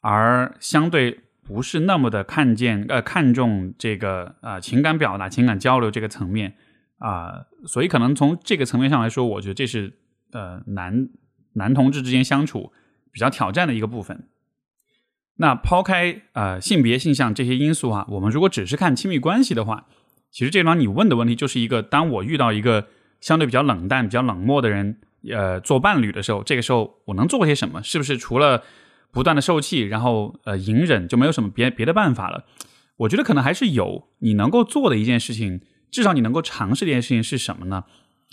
[0.00, 6.56] 而相对不是那么的看见呃看重这个呃情感表达、情感交流这个层面。
[6.98, 9.92] 啊，所以可能从这个层面上来说，我觉得这是
[10.32, 11.10] 呃男
[11.52, 12.72] 男同志之间相处
[13.12, 14.30] 比较挑战的一个部分。
[15.36, 19.86] 那抛开呃性别、性向这些因素啊，我们如果只是看亲密关系的话，
[20.30, 22.86] 其实这轮你问的问题就是一个：当我遇到一个
[23.20, 24.98] 相对比较冷淡、比较冷漠的人，
[25.30, 27.82] 呃，做伴侣的时候，这个时候我能做些什么？
[27.82, 28.62] 是不是除了
[29.12, 32.44] 不断的受气，然后呃隐忍，就没有什么别别的办法了？
[32.98, 35.60] 我觉得可能还是有你能够做的一件事情。
[35.88, 37.84] 至少你能够尝试这件事情是什么呢？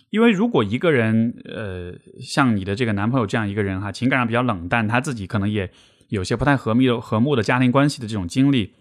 [0.10, 5.72] 因为如果一个人，呃，像你的这个男朋友这样一个人哈，情感上比较冷淡，他自己可能也
[6.14, 8.74] 有些不太和睦和睦的家庭关系的这种经历，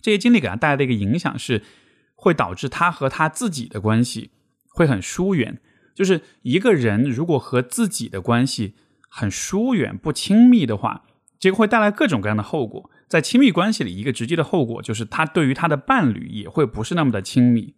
[0.00, 1.62] 这些经历给他带来的一个影响是，
[2.14, 4.30] 会导致他和他自己的关系
[4.70, 5.60] 会很疏远。
[5.94, 8.74] 就是一个人如果和自己的关系
[9.08, 11.04] 很疏远、不亲密的话，
[11.38, 12.90] 这个会带来各种各样的后果。
[13.08, 17.74] 在亲密关系里，一个直接的后果就是他对于他的伴侣也会不是那么的亲密。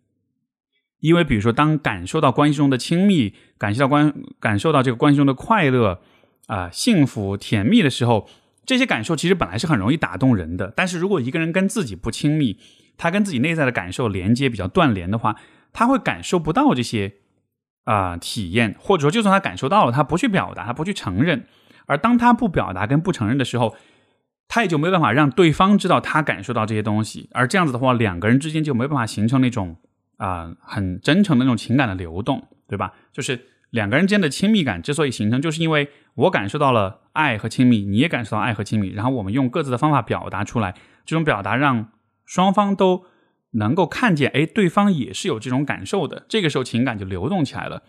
[1.01, 6.01] 因为比如说，当感受到关系中的亲密，感受到关感受到这个关系中的快乐
[6.47, 8.29] 啊、幸福、甜蜜的时候，
[8.69, 10.71] 这些感受其实本来是很容易打动人的。
[10.77, 12.59] 但是如果一个人跟自己不亲密，
[12.99, 15.37] 他跟自己内在的感受连接比较断联的话，
[15.73, 17.15] 他会感受不到这些
[17.85, 21.47] 啊、体验，或者说就算他感受到了，他不去表达，他不去承认。
[21.87, 23.75] 而当他不表达跟不承认的时候，
[24.49, 27.31] 他也就没有办法让对方知道他感受到这些东西。
[27.33, 29.77] 而这样子的话，两个人之间就没办法形成那种
[30.19, 32.93] 啊、很真诚的那种情感的流动，对吧？
[33.13, 41.91] 就是两个人之间的亲密感之所以形成，就是因为我感受到了爱和亲密，你也感受到爱和亲密，然后我们用各自的方法表达出来，这种表达让
[42.25, 43.05] 双方都
[43.53, 47.83] 能够看见，哎，对方也是有这种感受的，这个时候情感就流动起来了。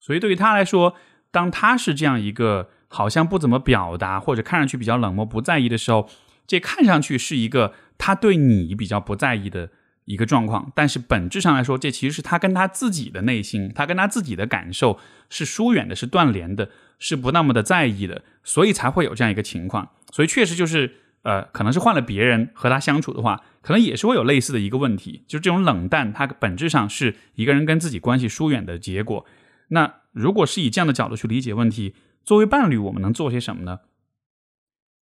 [0.00, 0.94] 所以对于他来说，
[1.30, 6.08] 当他是这样一个好像不怎么表达，或者看上去比较冷漠、不在意的时候，
[6.46, 9.70] 这看上去是一个他对你比较不在意的
[10.04, 14.98] 一个状况，但是本质上来说，这其实是他跟他自己的内心，他跟他自己的感受
[15.30, 19.90] 是疏远的，是断联的，是不那么的在意的，所以才会有这样一个情况。
[20.12, 29.24] 所以确实就是，呃，可能是换了别人和他相处的话，可能也是会有类似的一个问题，就是这种冷淡，它本质上是一个人跟自己关系疏远的结果。
[29.68, 33.80] 那如果是以这样的角度去理解问题，作为伴侣，我们能做些什么呢？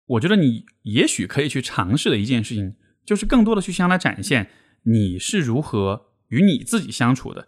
[0.06, 4.50] 我觉得你也许可以去尝试的一件事情，就是更多的去向他展现
[4.88, 7.46] 你是如何与你自己相处的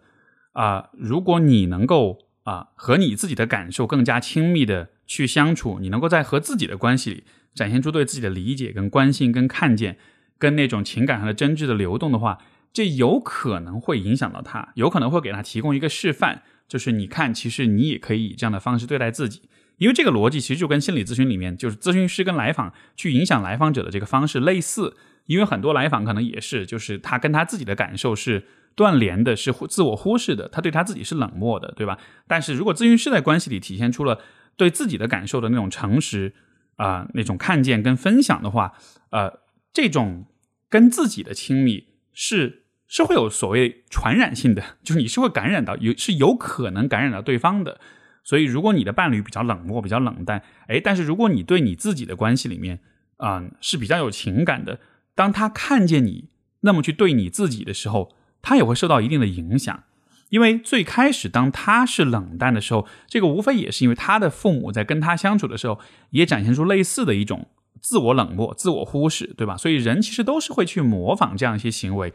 [0.53, 7.23] 啊、如果你能够啊、和你自己的感受更加亲密的去相处，你能够在和自己的关系里
[7.53, 9.97] 展现出对自己的理解、跟关心、跟看见，
[10.37, 12.39] 跟那种情感上的真挚的流动的话，
[12.73, 19.43] 这有可能会影响到他，有可能会给他提供一个示范，就是你看，其实你也可以以这样的方式对待自己。
[19.77, 24.97] 因为这个逻辑其实就跟心理咨询里面，就是咨询师跟来访去影响来访者的这个方式类似。
[25.31, 31.97] 因为很多来访可能也是，就是他跟他自己的感受是断联的，是自我忽视的，他对他自己是冷漠的，对吧？
[32.27, 34.19] 但是如果咨询师在关系里体现出了
[34.57, 36.33] 对自己的感受的那种诚实
[36.75, 38.73] 啊、那种看见跟分享的话，
[39.11, 39.39] 呃，
[39.71, 40.25] 这种
[40.67, 47.79] 跟自己的亲密是是会有所谓传染性的，就是你是会感染到，有是有可能感染到对方的。
[48.23, 52.79] 所以，如果你的伴侣比较冷漠、比较冷淡，哎，但是如果你对你自己的关系里面，
[53.17, 54.79] 啊、是比较有情感的，
[55.15, 56.29] 当他看见你
[56.61, 59.83] 那么去对你自己的时候，他也会受到一定的影响。
[60.29, 65.77] 因为最开始当他是冷淡的时候，这个无非也是因为他的父母在跟他相处的时候，
[66.11, 67.49] 也展现出类似的一种
[67.81, 69.57] 自我冷漠、自我忽视，对吧？
[69.57, 72.13] 所以人其实都是会去模仿这样一些行为，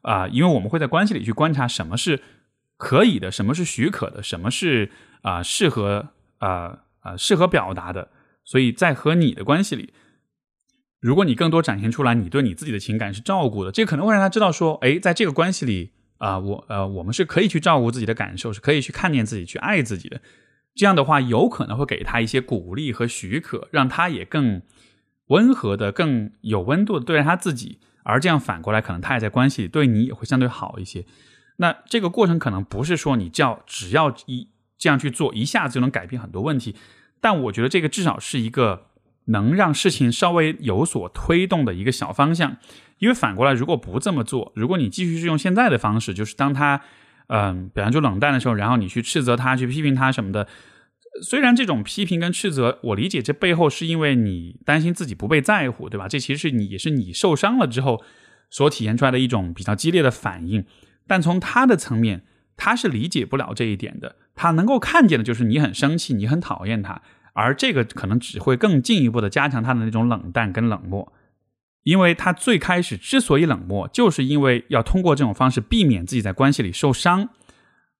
[0.00, 2.20] 啊、因为我们会在关系里去观察什么是
[2.76, 8.08] 可以的，什么是许可的，什么是啊、适合啊啊、适合表达的。
[8.44, 9.92] 所以在和你的关系里，
[11.02, 20.20] 如果你更多展现出来你对你自己的情感是照顾的，这可能会让他知道说，哎，在这个关系里啊、我呃，我们是可以去照顾自己的感受，是可以去看见自己、去爱自己的。
[20.76, 24.62] 这样的话，有可能会给他一些鼓励和许可，让他也更
[25.26, 27.80] 温和的、更有温度的对待他自己。
[28.04, 31.04] 而这样反过来，可能他也在关系里对你也会相对好一些。
[31.56, 36.76] 那这个过程可能不是说你叫只要一这样去做，一下子就能改变很多问题。
[37.20, 38.86] 但我觉得这个至少是一个
[39.32, 42.56] 能让事情稍微有所推动的一个小方向。
[42.98, 46.80] 因为反过来，如果不这么做，如果你继续是用现在的方式，就是当他
[47.26, 50.46] 嗯表现出冷淡的时候，然后你去斥责他、去批评他什么的，
[51.22, 56.06] 虽然这种批评跟斥责，我理解这背后是因为你担心自己不被在乎，对吧？
[56.06, 58.02] 这其实是你也是你受伤了之后
[58.50, 60.64] 所体现出来的一种比较激烈的反应。
[61.08, 62.22] 但从他的层面，
[62.56, 64.14] 他是理解不了这一点的。
[64.36, 71.12] 他能够看见的就是你很生气，你很讨厌他，而这个可能只会更进一步的加强他的那种冷淡跟冷漠。
[71.82, 77.28] 因为他最开始之所以冷漠，就是因为要通过这种方式避免自己在关系里受伤。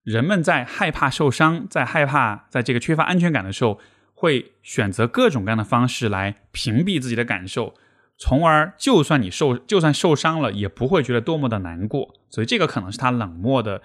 [0.04, 3.80] 人们在害怕受伤，在害怕在这个缺乏安全感的时候，
[4.14, 7.74] 会选择各种各样的方式来屏蔽自己的感受，
[8.16, 12.14] 从而就算你受就算受伤了，也不会觉得多么的难过。
[12.28, 13.82] 所以这个可能是他冷漠的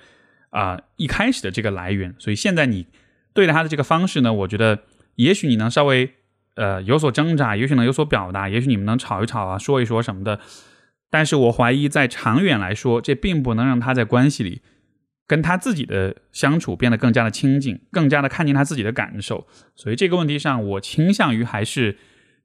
[0.51, 2.13] 啊、一开始的这个来源。
[2.19, 2.85] 所以现在你
[3.33, 4.83] 对待他的这个方式呢，我觉得
[5.17, 6.09] 也许你能稍微
[6.55, 10.39] 呃有所挣扎，也许能有所表达，也许你们能吵一吵啊，说一说什么的。
[11.09, 14.61] 但是我怀疑，在长远来说，这并不能让他在关系里
[15.25, 19.47] 跟他自己的相处变得更加的亲近，更加的看见他自己的感受。
[19.75, 21.97] 所以这个问题上，我倾向于还是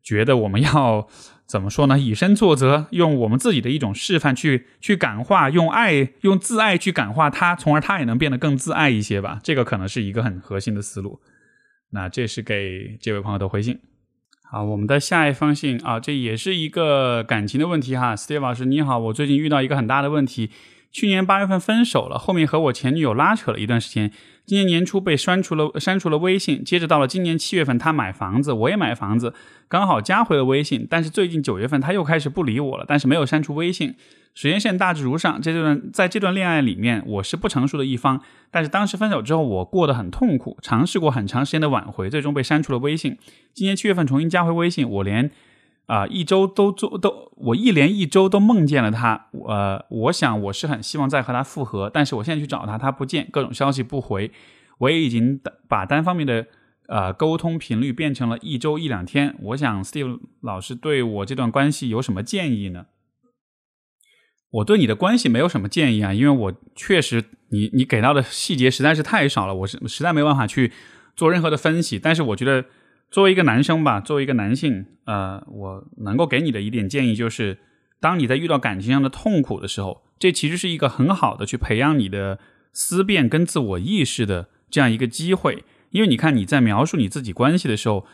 [0.02, 1.08] 觉得我们要
[1.44, 1.98] 怎么说呢？
[1.98, 9.40] 以身作则，用我们自己的一种示范去去感化，用爱用自爱去感化他，从而他也能变得更自爱一些吧。
[9.42, 11.20] 这个可能是一个很核心的思路。
[11.92, 13.78] 那这是给这位朋友的回信。
[14.50, 18.14] 好，我们的下一封信啊，这也是一个感情的问题哈。
[18.14, 20.50] Steve 老师你好，我最近遇到一个很大的问题，
[20.90, 24.12] 去年八月份分手了，后面和我前女友拉扯了一段时间。
[24.44, 29.32] 今年年初被删除了删除了微信，接着到了今年七月份，他买房子，我也买房子，
[29.68, 30.86] 刚好加回了微信。
[30.90, 33.94] 但是最近九月份他又开始不理我了，但是没有删除微信。
[34.34, 38.20] 时间线大致如上，这段在这段恋爱里面，我是不成熟的一方。
[38.50, 43.16] 但是当时分手之后，我过得很痛苦，尝试过很长时间的挽回，最终被删除了微信。
[43.54, 45.30] 今年七月份重新加回微信，我连。
[45.86, 49.26] 啊，一周都做都，我一连一周都梦见了他。
[49.46, 54.30] 呃，我想我是很希望再和他复合，但是我现在去找他，他不见，各种消息不回。
[54.78, 56.46] 我也已经把单方面的
[56.86, 59.36] 呃沟通频率变成了一周一两天。
[59.40, 62.86] 我想 Steve 老师对我这段关系有什么建议呢？
[64.50, 70.72] 我对你的关系没有什么建议啊，因为我确实你你给到的细节实在是太少了，我是实在没办法去
[71.16, 71.98] 做任何的分析。
[71.98, 72.64] 但是我觉得。
[73.12, 77.58] 作为一个男生吧，作为一个男性，呃，我能够给你的一点建议就是，
[78.00, 82.38] 当你在遇到感情上的痛苦的时候，这其实是一个很好的去培养你的
[82.72, 85.62] 思辨跟自我意识的这样一个机会。
[85.90, 88.06] 因为你看你在描述你自己关系的时候，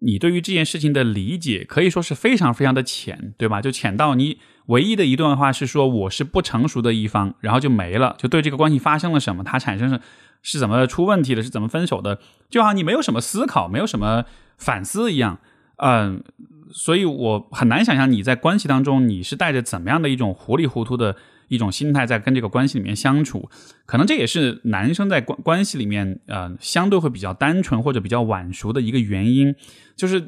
[0.00, 3.60] 你对于这件事情的理解可以说是非常非常的浅，对吧？
[3.60, 10.00] 就浅到你唯一的一段话是说我是不成熟的一方，然后就没了，就对这个关系发生了什么，它产生是
[10.42, 14.24] 是怎么出问题的，是怎么分手的，就好像你没有什么思考，没有什么。
[14.58, 15.38] 反思一样，
[15.76, 16.24] 嗯，
[16.70, 21.14] 所以我很难想象你在关系当中你是带着怎么样的一种糊里糊涂的
[21.48, 23.48] 一种心态在跟这个关系里面相处，
[23.84, 29.54] 可能这也是男生在关关系里面呃相对会比较单纯或者比较晚熟的一个原因，
[29.96, 30.20] 就是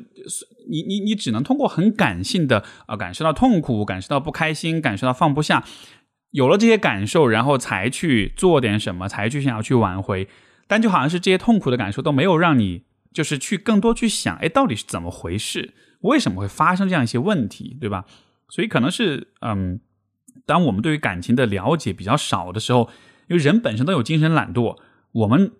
[0.70, 5.64] 你你你只能通过很感性的啊感受到痛苦，感受到不开心，感受到放不下，
[6.30, 10.28] 有了这些感受，然后才去做点什么，才去想要去挽回，
[10.66, 12.88] 但就好像是这些痛苦的感受都没有让你。
[13.10, 15.72] 就是去更多去想，哎，到底是怎么回事？
[16.02, 18.04] 为什么会发生这样一些问题，对吧？
[18.50, 19.80] 所以可能是，嗯，
[20.48, 22.88] 当我们对于感情的了解比较少的时候，
[23.28, 24.78] 因为人本身都有精神懒惰，
[25.12, 25.52] 我们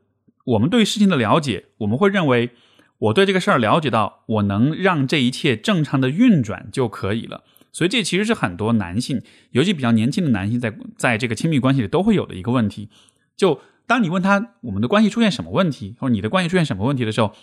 [0.45, 2.51] 我们对于事情的了解，我们会认为
[2.99, 7.45] 我对这个事儿了解到，我能让这一切正常的运转就可以了。
[7.71, 12.89] 所以这其实是很多男性，尤其比较年轻的男性，在在这个亲密关系里都会有的一个问题，
[13.37, 13.61] 就。
[13.89, 17.35] 当你问他我们的关系出现什么问题，或者你的关系出现什么问题的时候，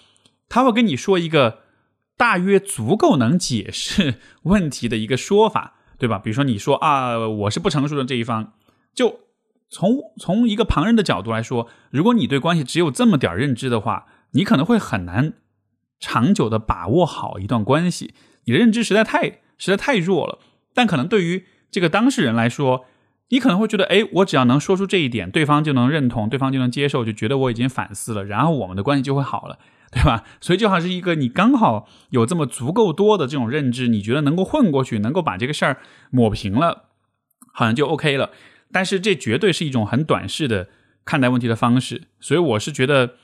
[0.48, 1.62] 他会跟你说一个
[2.16, 6.20] 大约足够能解释问题的一个说法，对吧？
[6.20, 8.54] 比如说你说啊，我是不成熟的这一方，
[8.94, 9.20] 就
[9.70, 15.34] 从从一个旁人的角度来说，如果你对关系只有这么点认知的话，你可能会很难
[16.00, 18.14] 长久的把握好一段关系。
[18.46, 20.40] 你的认知实在太实在太弱了。
[20.74, 22.86] 但可能对于这个当事人来说，
[23.30, 29.58] 你可能会觉得，哎，我只要能说出这一点，对方就能认同，对方就能接受，就觉得我已经反思了，然后我们的关系就会好了，
[29.96, 30.24] 对吧？
[30.40, 35.78] 所以就好像是一个你刚好有这么足够多的这种认知，你觉得能够混过去，能够把这个事儿
[36.12, 36.90] 抹平了，
[37.54, 38.30] 好像就 OK 了。
[38.72, 40.68] 但是这绝对是一种很短视的
[41.06, 42.04] 看待问题的方式。
[42.20, 43.16] 所以我是觉得，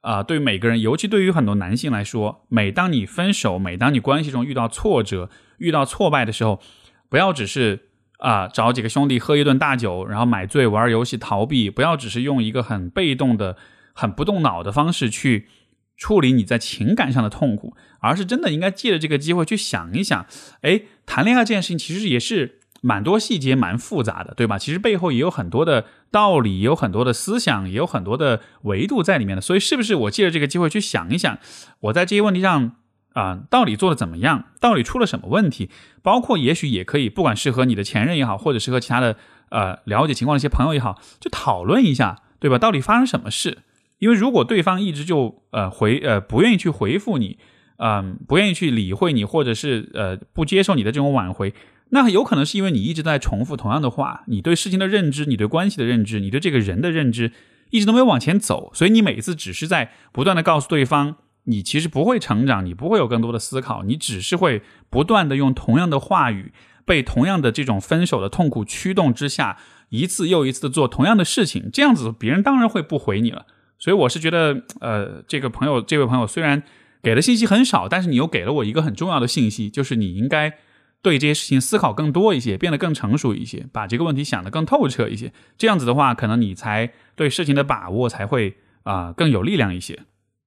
[0.00, 6.60] 啊，对于每个人，尤其对于很多男性来说，每当你分手，每当你关系中遇到挫折、遇到挫败的时候，
[7.08, 7.84] 不要只是。
[8.18, 13.58] 啊，找几个兄弟喝一顿大酒，然后买醉玩游戏逃避，不要只是用一个很被动的、
[13.92, 15.48] 很不动脑的方式去
[15.96, 20.26] 处理你在情感上的痛苦，而是真的应该借着这个机会去想一想，
[20.62, 24.58] 哎，谈恋爱这件事情其实也是蛮多细节、蛮复杂的，对吧？
[24.58, 29.40] 其实背后也有很多的道理，有很多的思想，也有很多的维度在里面的。
[29.40, 31.38] 所以，是不是我借着这个机会去想一想，
[31.80, 32.76] 我在这些问题上？
[33.14, 34.44] 啊，到底做的怎么样？
[34.60, 35.70] 到底出了什么问题？
[36.02, 39.16] 包括也许也可以，不管是和你的前任也好，或者是和其他的
[39.48, 42.58] 呃了解情况的一些朋友也好，就讨论一下，对吧？
[42.58, 43.60] 到底发生什么事？
[43.98, 47.38] 因为如果对方一直就呃回呃不愿意去回复你，
[47.78, 51.54] 嗯，不愿意去理会你，或者是呃不接受你的这种挽回，
[51.90, 57.32] 那有可能是因为你一直在重复同样的话，你对事情的认知，你对关系的认知，你对这个人的认知，
[57.70, 61.16] 一直都没有往前走，所以你每次只是在不断的告诉对方。
[61.48, 66.52] 你其实不会成长，你不会有更多的思考，你只是会不断的用同样的话语，
[66.84, 69.56] 被同样的这种分手的痛苦驱动之下，
[69.90, 73.46] 一次又一次的做同样的事情，这样子别人当然会不回你了。
[73.86, 76.60] 所以我是觉得，呃，这个朋友，这位朋友虽然
[77.04, 80.58] 给的信息很少，但是你又给了我一个很重要的信息，就是你应该
[81.02, 85.32] 对这些事情思考更多一些，变得更成熟一些，把这个问题想得更透彻一些。
[85.56, 90.00] 这样子的话，可能你才对事情的把握才会啊更有力量一些。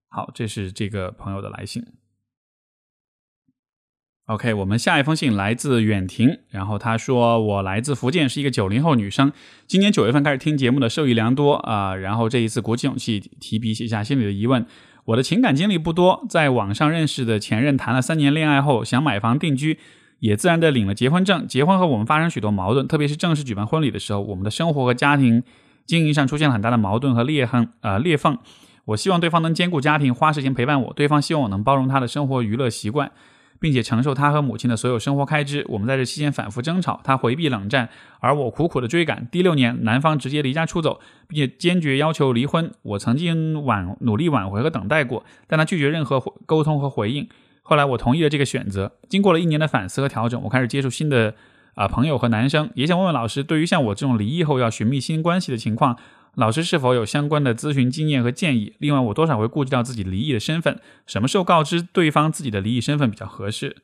[0.10, 1.82] 好，这是这个朋友的来信。
[4.30, 9.32] OK，我们下一封信来自远婷，然后她说：“我来自福建，是一个九零后女生，
[9.66, 11.96] 今年九月份开始听节目的，受益良多啊。
[11.96, 14.64] 然后这一次鼓起勇气提笔写下心里的疑问。
[15.06, 19.80] 我的情感经历不多，在网上认识的前任谈了三年恋爱后，想买房定居，
[20.20, 21.48] 也自然的领了结婚证。
[21.48, 25.42] 结婚后我们发生许多矛盾，特别是正式举办婚礼的时候，我们的生活和家庭
[25.88, 28.38] 经营上出现了很大的矛盾和裂痕呃裂缝。
[28.86, 33.12] 我希望对方能兼顾家庭，花时间陪伴我；对方希望我能包容他的生活娱乐习惯。”
[33.60, 35.66] 并且承受他和母亲的所有生活开支。
[35.70, 37.90] 我们在这期间反复争吵，他回避冷战，
[38.20, 39.28] 而我苦苦的追赶。
[39.32, 42.72] 第六年，男方直接离家出走，并且坚决要求离婚。
[42.82, 47.28] 我曾经挽努力挽回和等待过，但他拒绝任何沟通和回应。
[47.62, 48.94] 后来我同意了这个选择。
[49.08, 51.36] 经过了一年的反思和调整，我开始接触新的
[51.76, 52.70] 啊朋友和男生。
[52.74, 55.98] 也想问问老师，对于像我这种离异后要寻觅新关系的情况。
[56.36, 58.74] 老师是否有相关的咨询经验和建议？
[58.80, 63.78] 另外，我多少会顾及到自己离异的身份，什么时候告知对方自己的离异身份比较合适？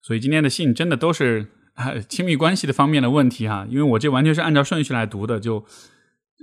[0.00, 1.48] 所以今天的信真的都是
[2.08, 5.64] 亲密关系的方面的问题哈，因为我这完全是按照顺序来读的，就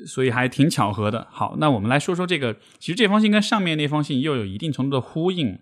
[0.06, 1.28] 所以还挺巧合的。
[1.32, 5.58] 好，那我们来说说这个，其实这封信跟上面那封信又有一定程度的呼应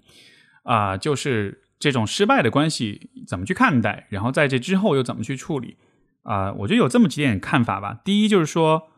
[0.63, 5.78] 啊，就是这种失败的关系怎么去看待，然后在这之后又怎么去处理。
[6.24, 7.99] 啊，我觉得有这么几点看法吧。
[8.05, 8.89] 第一就是说，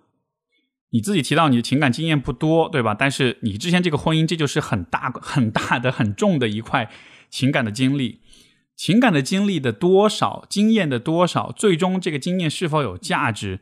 [0.89, 2.93] 你自己提到你的情感经验不多，对吧？
[2.93, 6.91] 但是你之前这个婚姻，这就是很大很大的很重的一块
[7.29, 8.19] 情感的经历，
[8.75, 13.61] 情感的经历的多少，经验的多少，最终这个经验是否有价值，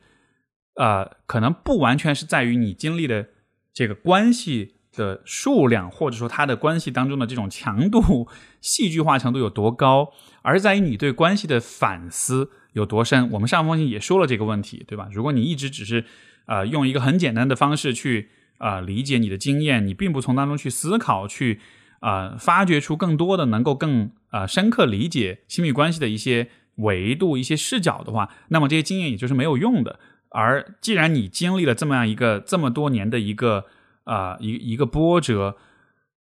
[0.74, 3.28] 呃，可能不完全是在于你经历的
[3.72, 8.28] 这个关系的数量，或者说他的关系当中的这种强度、
[8.60, 12.50] 戏剧化程度有多高，而在于你对关系的反思。
[12.72, 13.30] 有多深？
[13.30, 15.08] 我们上封信也说了这个问题，对吧？
[15.12, 16.04] 如果你一直只是，
[16.46, 21.60] 呃，用一个很简单的方式去，啊，理解你的经验，你并不从当中去思考，去，
[22.00, 29.98] 啊，发掘出更多的能够更，啊，深刻理解亲密关系的一些维度、一些视角的话，那么这些经验也就是没有用的。
[30.30, 33.66] 而既然你经历了这么样一个这么多年的一个，
[34.04, 35.56] 啊，一一个波折。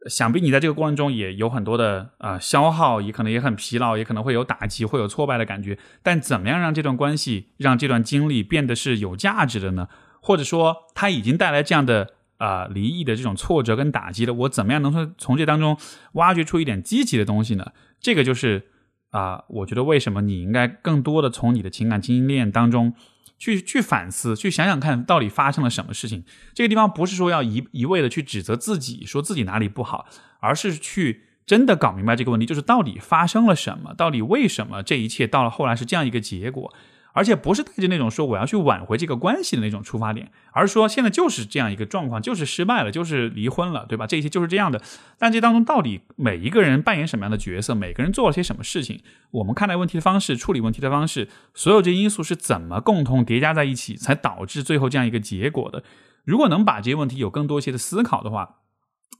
[0.08, 5.78] 想必你在这个过程中也有很多的啊消耗，也可能也很疲劳，也可能会有打击，会有挫败的感觉。
[6.02, 9.88] 但怎么样让这段关系，让这段经历变得是有价值的呢？
[10.20, 15.76] 或者说，它已经带来这样的啊离异的这种挫折跟打击了，我怎么样能从从这当中
[16.12, 17.72] 挖掘出一点积极的东西呢？
[18.00, 18.66] 这个就是
[19.10, 22.94] 啊，我觉得为什么你应该更多的从你的情感经验当中。
[23.38, 26.24] 去去反思，去想想看到底发生了什么事情。
[26.54, 30.06] 这个地方不是说要一一味的去指责自己，说自己哪里不好，
[30.40, 36.72] 而是去真的搞明白这个问题，就是到底发生了什么，到底为什么这一切到了后来是这样一个结果。
[37.16, 44.06] 而且不是带着那种说我要去挽回这个关系的那种出发点，而是说现在就是这样一个状况，就是失败了，就是离婚了，对吧？
[44.06, 44.82] 这些就是这样的。
[45.18, 49.00] 但这当中到底每一个人扮演什么样的角色，每个人做了些什么事情，
[49.30, 55.82] 我们看待问题的方式、处理问题的方式，所有这些因素是怎么共同叠加在一起，才导致最后这样一个结果的？
[56.26, 58.56] 如果能把这些问题有更多一些的思考的话，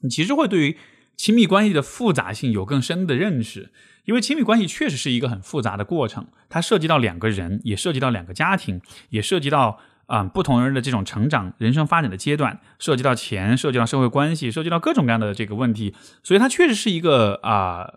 [0.02, 0.76] 你其实会对于
[1.16, 3.70] 亲密关系的复杂性有更深的认识。
[4.04, 15.92] 因为亲密关系确实是一个很复杂的过程，它涉及到两个人，也涉及到两个家庭，也涉及到啊不同人的这种成长、人生发展的阶段，涉及到钱，涉及到社会关系，涉及到各种各样的这个问题，
[16.22, 17.90] 所以它确实是一个啊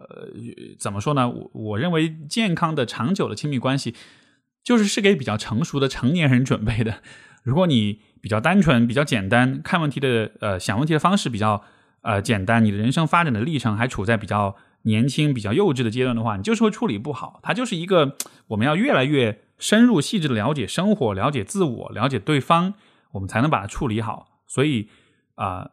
[0.79, 1.29] 怎么说呢？
[1.29, 3.93] 我我认为健康的、长久的亲密关系，
[4.63, 7.03] 就是是给比较成熟的成年人准备的。
[7.43, 11.63] 如果你比较单纯、比较简单，看问题的呃想问题的方式比较
[12.01, 14.55] 呃简单，你的人生发展的历程还处在比较。
[14.83, 17.41] 年轻比较幼稚的阶段的话，你就是会处理不好。
[17.43, 18.15] 它就是一个
[18.47, 22.75] 我们要越来越深入细致的了解生活、了解自我、了解对方，
[23.11, 24.39] 我们才能把它处理好。
[24.47, 24.87] 所以
[25.35, 25.71] 啊，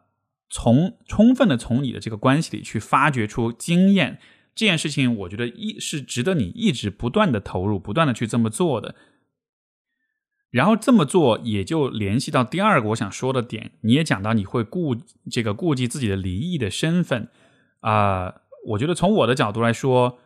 [0.49, 4.19] 从充分的从你的这个关系里去发掘出经验，
[4.53, 8.93] 这件事情，我觉得一是值得你一直不断的投入、不断的去这么做的。
[10.49, 14.95] 然后这么做也就联系到第二个我想说的点，你也讲到你会顾
[15.29, 17.29] 这个顾及自己的离异的身份
[17.81, 18.41] 啊。
[18.67, 20.19] 我觉得从我的角度来说，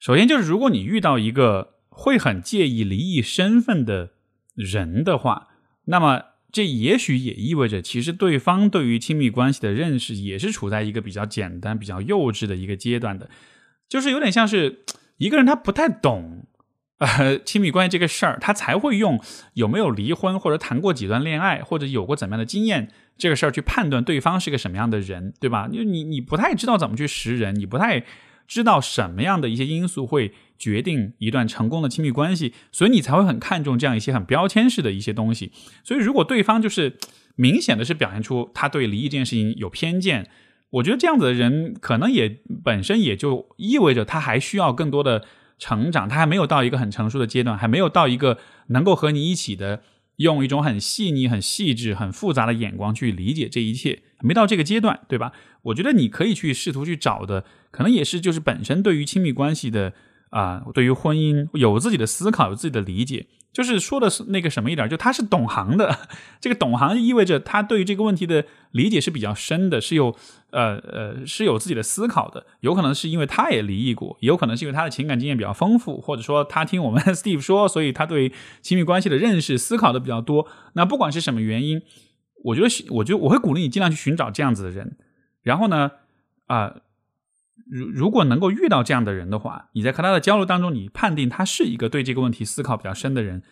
[0.00, 4.10] 首先就是如果你遇到一个会很介意离异身份的
[4.54, 5.48] 人的话，
[5.84, 13.28] 那么这也许也意味着，其实对方对于亲密关系的认识也是处在一个比较简单、比较幼稚的一个阶段的，
[13.88, 14.84] 就是有点像是
[15.18, 16.46] 一个人他不太懂
[16.98, 19.20] 呃亲密关系这个事儿，他才会用
[19.54, 22.90] 有没有离婚或者谈过几段恋爱或者有过怎么样的经验。
[23.16, 25.68] 这个事儿去判断对方是个什么样的人，对吧？
[25.70, 28.04] 因为你你不太知道怎么去识人，你不太
[28.48, 35.52] 知道什么样的一些因素会决定一段成功的亲密关系，所以你才会很看重这样一些很标签式的一些东西。
[35.84, 36.98] 所以如果对方就是
[37.36, 40.28] 明显的是表现出他对离异这件事情有偏见，
[40.70, 45.24] 我觉得这样子的人，可能也本身也就意味着他还需要更多的
[45.64, 48.36] 成长，他还没有到一个很成熟的阶段，还没有到一个
[48.66, 49.82] 能够和你一起的，
[50.16, 55.32] 用一种很细腻、很细致、很复杂的眼光去理解这一切，没到这个阶段，对吧？
[55.62, 59.94] 我觉得你可以去试图去找的，可能也是就是本身对于亲密关系的
[60.34, 63.26] 啊，对于婚姻有自己的思考，有自己的理解。
[63.52, 65.96] 就是说的是那个什么一点，就他是懂行的。
[66.42, 70.12] 这个懂行意味着他对于这个问题的理解是比较深的，是有
[70.50, 72.44] 呃呃是有自己的思考的。
[72.62, 80.48] 有可能是因为他也离异过，有可能是因为他的情感经验比较丰富，或者说他听我们 Steve 说，所以他对亲密关系的认识、思考的比较多。
[80.72, 81.80] 那不管是什么原因，
[82.46, 84.96] 我觉得，我觉得我会鼓励你尽量去寻找这样子的人。
[85.42, 85.92] 然后呢，
[86.48, 86.74] 啊。
[87.66, 93.42] 如如果能够遇到这样的人的话，你在和他的交流当中，你判定他是一个对这个问题思考比较深的人，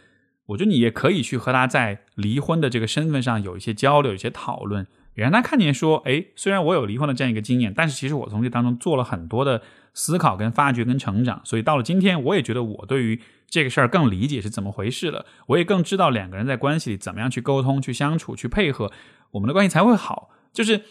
[0.46, 9.62] 我觉得你也可以去和他在离婚的这个身份上有一些交流、有一些讨论，也让他看见说，哎，虽然我有离婚的这样一个经验，但是其实我从这当中做了很多的
[9.94, 18.92] 思考、跟发掘、跟成长，所以到了今天，我也觉得我对于这个事儿更理解是怎么回事了，我也更知道两个人在关系里怎么样去沟通、去相处、去配合，
[19.30, 20.30] 我们的关系才会好。
[20.52, 20.82] 就是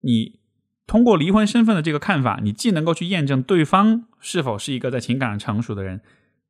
[0.00, 0.37] 你。
[0.88, 6.00] 通过离婚身份的这个看法，你既能够去验证对方是否是一个在情感上成熟的人，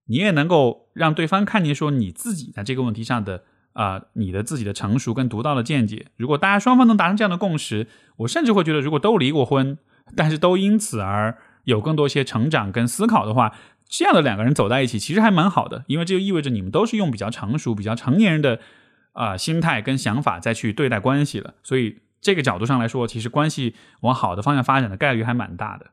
[0.07, 6.07] 你也能够让对方看见说你自己在这个问题上的啊，你的自己的成熟跟独到的见解。
[6.17, 9.77] 如果大家双方能达成这样的共识，我甚至会觉得，如果都离过婚，
[10.15, 13.53] 但是都因此而有更多一些成长跟思考的话，
[13.89, 18.61] 这样的两个人走在一起，其实还蛮好的，因为这就意味着你们都是用比较成熟、比较成年人的
[19.15, 21.99] 啊心态跟想法再去对待关系了，所以。
[22.21, 25.93] 这个角度上来说，其实关系往好的方向发展的概率还蛮大的。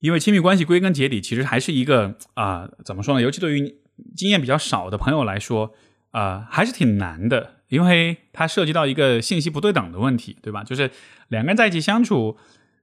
[0.00, 3.20] 因为亲密关系归根结底其实还是一个啊，怎么说呢？
[3.20, 3.80] 尤其对于
[4.16, 5.74] 经验比较少的朋友来说，
[6.10, 10.64] 啊，还是挺难的，因为它涉及到一个信息不对等的问题，对吧？
[10.64, 10.90] 就是
[11.28, 12.38] 两个人在一起相处，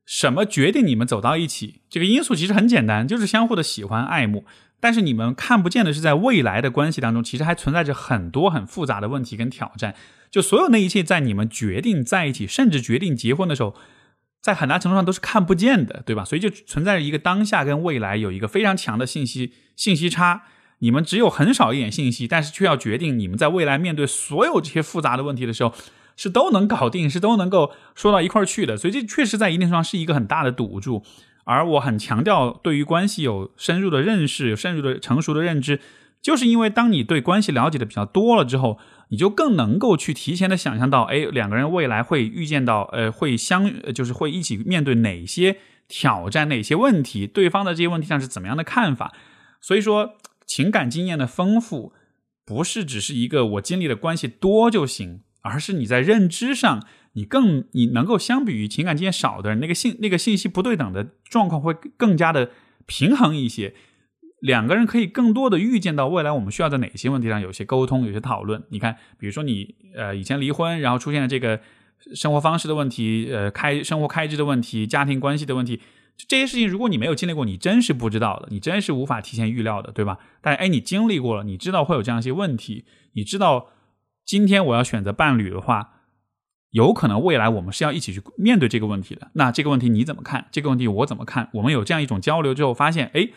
[0.05, 1.81] 什么决定你们走到一起？
[1.89, 4.45] 这个因素其实很简单，就是相互的喜欢爱慕。
[4.79, 9.95] 但是你们看不见的是，在未来的关系当中，其实还存在着很多很复杂的问题跟挑战。
[10.29, 13.75] 就所有那一切，在你们决定在一起，甚至决定结婚的时候，
[14.41, 16.23] 在很大程度上都是看不见的，对吧？
[16.23, 20.43] 所以就存在着一个当下跟未来有一个非常强的信息信息差。
[20.79, 25.73] 你们只有很少一点信息，但是却要决定你们在未来面对所有这些复杂的问题的时候，
[26.15, 28.77] 是都能搞定，是都能够说到一块儿去的。
[28.77, 31.03] 所以这确实在一定程度上是一个很大的赌注。
[31.47, 35.79] 而我很强调对于关系有深入的认识，有深入的成熟的认知，
[36.21, 38.77] 就是因为当你对关系了解的比较多了之后。
[39.09, 49.13] 你就更能够去提前的想象到，哎，两个人未来会遇见到，呃，会相，就是会一起面对哪些挑战、哪些问题，对方的这些问题上是怎么样的看法。
[49.61, 51.93] 所以说，情感经验的丰富，
[52.45, 56.85] 不是只是一个我经历的关系多就行，而是你在认知上，
[57.17, 62.51] 你更你能够相比于情感经验少的人，那个信那个信息不对等的状况会更加的
[62.85, 63.73] 平衡一些。
[64.39, 68.61] 两个人可以更多的预见到未来，我们需要在哪些问题上有些沟通、有些讨论。
[68.69, 71.59] 你看，比如说你呃以前离婚，然后出现了这个
[72.13, 75.81] 生活方式的问题，呃开生活开支的问题、家庭关系的问题，
[76.27, 80.19] 这些事情如果你没有经历过，你真是不知道的，你真是无法提前预料的，对吧？
[80.39, 83.69] 但哎，你经历过了，你知道会有这样一些问题，你知道
[84.23, 85.96] 今天我要选择伴侣的话，
[86.71, 89.29] 有可能未来我们是要一起去面对这个问题的。
[89.33, 90.47] 那这个问题你怎么看？
[90.51, 91.49] 这个问题我怎么看？
[91.53, 93.29] 我们有这样一种交流之后，发现哎。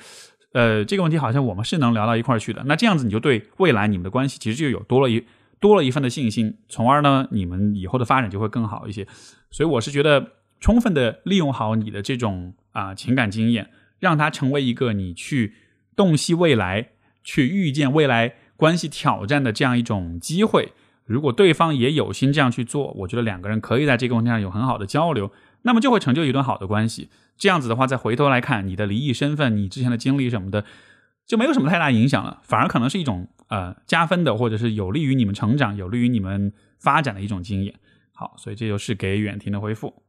[0.53, 2.61] 呃，这个问题好像我们是能聊到一块儿去的。
[2.67, 5.25] 那这样子你就对未来你们的关系其实就有多了一
[5.61, 9.07] 多了一份的信心，从而呢，你们以后的发展就会更好一些。
[9.53, 13.71] 所以我是觉得，充分的利用好你的这种啊情感经验，
[14.01, 15.55] 让它成为一个你去
[15.95, 16.89] 洞悉未来、
[17.23, 20.73] 去预见未来关系挑战的这样一种机会。
[21.11, 25.33] 如果对方也有心这样去做，我觉得两个人可以在这个问题上有很好的交流。
[25.63, 27.11] 那么就会成就一段好的关系。
[27.37, 30.65] 这样子的话，再回头来看你的离异身份、你之前的经历什么的，
[31.27, 37.75] 就没有什么太大影响了，反而可能是一种呃加分的，或者是有利于你们成长、有利于你们发展的一种经验。
[38.15, 40.03] 好，所以这就是给远婷的回复。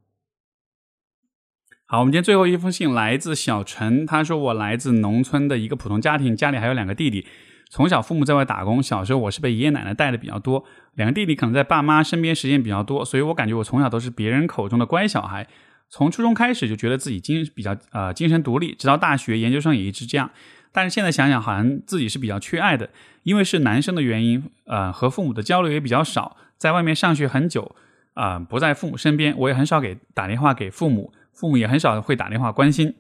[1.86, 7.26] 好，我们今天最后一封信来自小陈，他说：“我来自农村的一个普通家庭，家里还有两个弟弟。
[7.72, 10.65] 从小父母在外打工，小时候我是被爷爷奶奶带的比较多。”
[10.95, 15.47] 两个弟弟可能在爸妈身边时间比较多，所以我感觉我从小都是别人口中的乖小孩。
[15.89, 20.30] 从初中开始就觉得自己精比较呃精神独立，直到大学研究生也一直这样。
[20.74, 22.89] 但是现在想想，好像自己是比较缺爱的，
[23.24, 27.74] 因为是男生的原因，呃，和父母的交流也比较少，在外面上学很久，
[28.15, 32.95] 啊，不在父母身边，我也很少给打电话给父母，父母也很少会打电话关心。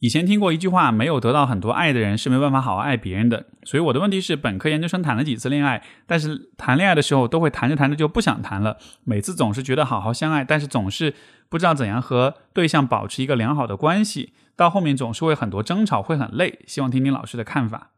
[0.00, 3.44] 以前听过一句话，没有得到很多爱的人是没办法好好爱别人的。
[3.64, 8.78] 所以我的问题是，本科、研究生谈了几次恋爱，但是谈恋爱的时候都会谈着谈着就不想谈了。
[9.04, 11.12] 每次总是觉得好好相爱，但是总是
[11.50, 16.60] 不知道怎样和对象保持一个良好的关系，到后面总是会很多争吵，会很累。
[16.66, 17.90] 希望听听老师的看法。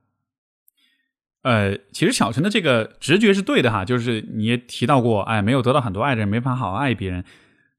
[1.44, 7.24] 呃，其实小陈的这个直觉是对的哈，就是你也提到过，哎，没有得到很多爱的人没法好好爱别人，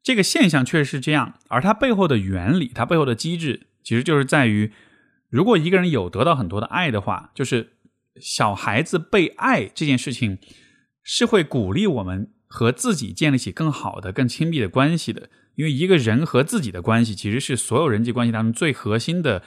[0.01, 3.67] 这个现象确实是这样，而它背后的原理，它背后的机制。
[3.83, 4.71] 其实就是在于，
[5.29, 7.73] 如果一个人有得到很多的爱的话，就是
[8.21, 10.37] 小孩子被爱这件事情
[11.03, 15.29] 是会鼓励我们和自己建立起更好的、更亲密的关系的。
[15.55, 19.43] 因为一个人和自己的关系，其实是所有人际关系当中最核心的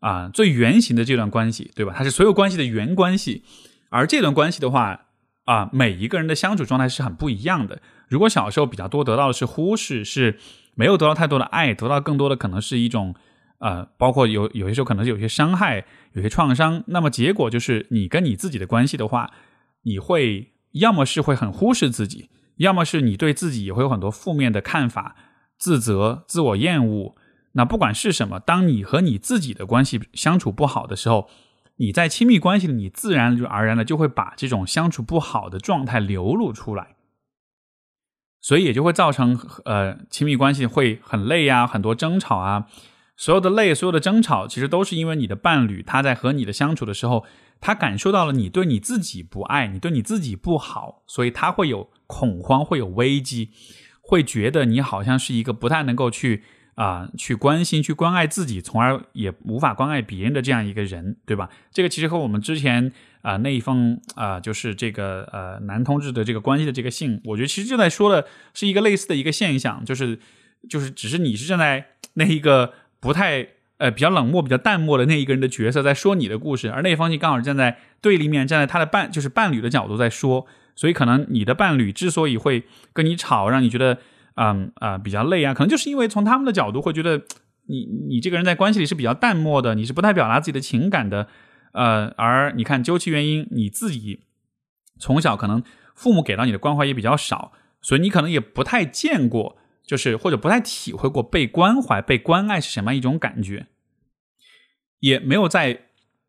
[0.00, 1.94] 啊、最原型的这段关系，对吧？
[1.96, 3.42] 它是所有关系的原关系。
[3.88, 5.06] 而这段关系的话
[5.44, 7.80] 啊，每一个人的相处状态是很不一样的。
[8.08, 10.38] 如果小时候比较多得到的是忽视，是
[10.74, 13.14] 没有得到太多的爱，得到更多的可能是一种。
[13.58, 19.32] 呃，包括有有些时候可能是有些伤害、有些创伤，那么结果就是你跟你自己的关系的话，
[19.82, 25.16] 你会要么是会很忽视自己，要么是你对自己也会有很多负面的看法、
[25.58, 27.16] 自责、自我厌恶。
[27.52, 31.28] 那不管是什么，当你和你自己的关系相处不好的时候，
[31.76, 36.94] 你在亲密关系里，你自然而然的就会把这种相处不好的状态流露出来，
[38.40, 42.66] 所以也就会造成呃亲密关系会很累呀，很多争吵啊。
[43.18, 47.26] 所有的累，所有的争吵，其实都是因为你的伴侣他在和你的相处的时候，
[47.60, 53.50] 他感受到了你对你自己不爱你，对你自己不好，所以他会有恐慌，会有危机，
[54.00, 56.44] 会觉得你好像是一个不太能够去
[56.76, 61.50] 啊去关心、去关爱自己，从而也无法关爱别人的这样一个人，对吧？
[61.72, 62.92] 这个其实和我们之前
[63.22, 70.20] 啊那一封啊就是这个呃男同志的这个关系的这个信，我觉得其实就在说的是一个类似的一个现象，就是
[70.70, 72.72] 就是只是你是站在那一个。
[73.00, 73.46] 不太
[73.78, 83.98] 呃比较冷漠、比较淡漠的那一个人的角色在说你的故事，而那方信刚好站在对立面，站在他的伴就是伴侣的角度在说，所以可能你的伴侣之所以会跟你吵，让你觉得
[84.34, 87.22] 嗯啊比较累啊，可能就是因为从他们的角度会觉得
[87.66, 91.28] 你你这个人在关系里是比较淡漠的，你是不太表达自己的情感的，
[91.72, 94.24] 呃，而你看究其原因，你自己
[94.98, 95.62] 从小可能
[95.94, 99.56] 父母给到你的关怀也比较少，所以你可能也不太见过。
[99.88, 103.66] 就是或者不太体会过被关怀、被关爱是什么一种感觉，
[105.00, 105.86] 也没有在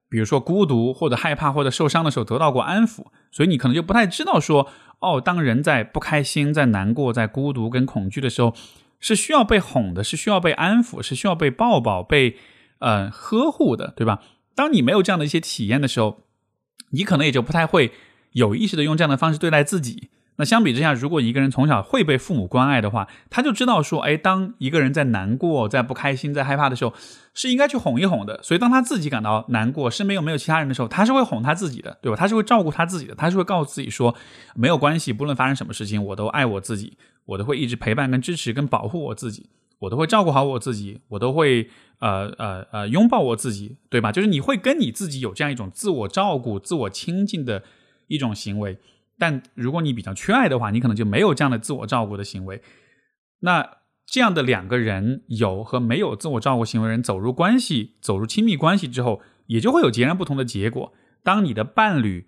[0.07, 8.55] 比如说孤独或者害怕或者受伤的时候得到过安抚，所以你可能就不太知道说，哦，当人在不开心、在难过、在孤独跟恐惧的时候，
[9.01, 12.38] 是需要被哄的，是需要被安抚，是需要被抱抱、被
[12.80, 14.24] 呃呵护的，对吧？
[14.55, 16.22] 当你没有这样的一些体验的时候，
[16.91, 17.91] 你可能也就不太会
[18.32, 20.10] 有意识的用这样的方式对待自己。
[20.40, 26.94] 那相比之下，如果一个人从小会被父母关爱的话，他就知道说，哎，当一个人在难过、在不开心、在害怕的时候，
[27.34, 28.42] 是应该去哄一哄的。
[28.42, 32.16] 所以，当他自己感到难过，身边又没有其他人的时候，他是会哄他自己的，对吧？
[32.16, 34.16] 他是会照顾他自己的，他是会告诉自己说，
[34.56, 41.70] 没有关系，不论发生什么事情，我都爱我自己，我都会一直陪伴、跟支持、跟保护我自己，我都会照顾好我自己，我都会
[42.00, 44.14] 呃呃呃拥抱我自己，对吧？
[44.14, 47.64] 就是你会跟你自己有这样一种自我照顾、自我亲近的
[48.08, 48.78] 一种行为。
[49.20, 52.61] 但如果你比较缺爱的话，你可能就没有这样的自我照顾的行为。
[53.41, 60.93] 那这样的两个人有和没有自我照顾行为人走入关系、走入亲密关系之后，也就会有截然不同的结果。
[61.22, 62.28] 当你的伴侣，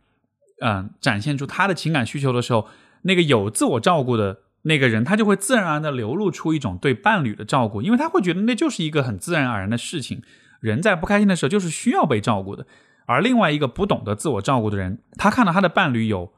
[0.62, 2.68] 嗯，展现出他的情感需求的时候，
[3.04, 10.22] 那个有自我照顾的那个人，他就会自然而然的流露出一种对伴侣的照顾，因为他会觉得那就是一个很自然而然的事情。
[10.60, 12.68] 人在不开心的时候，就是需要被照顾的。
[13.08, 16.32] 而另外一个不懂得自我照顾的人，他看到他的伴侣有。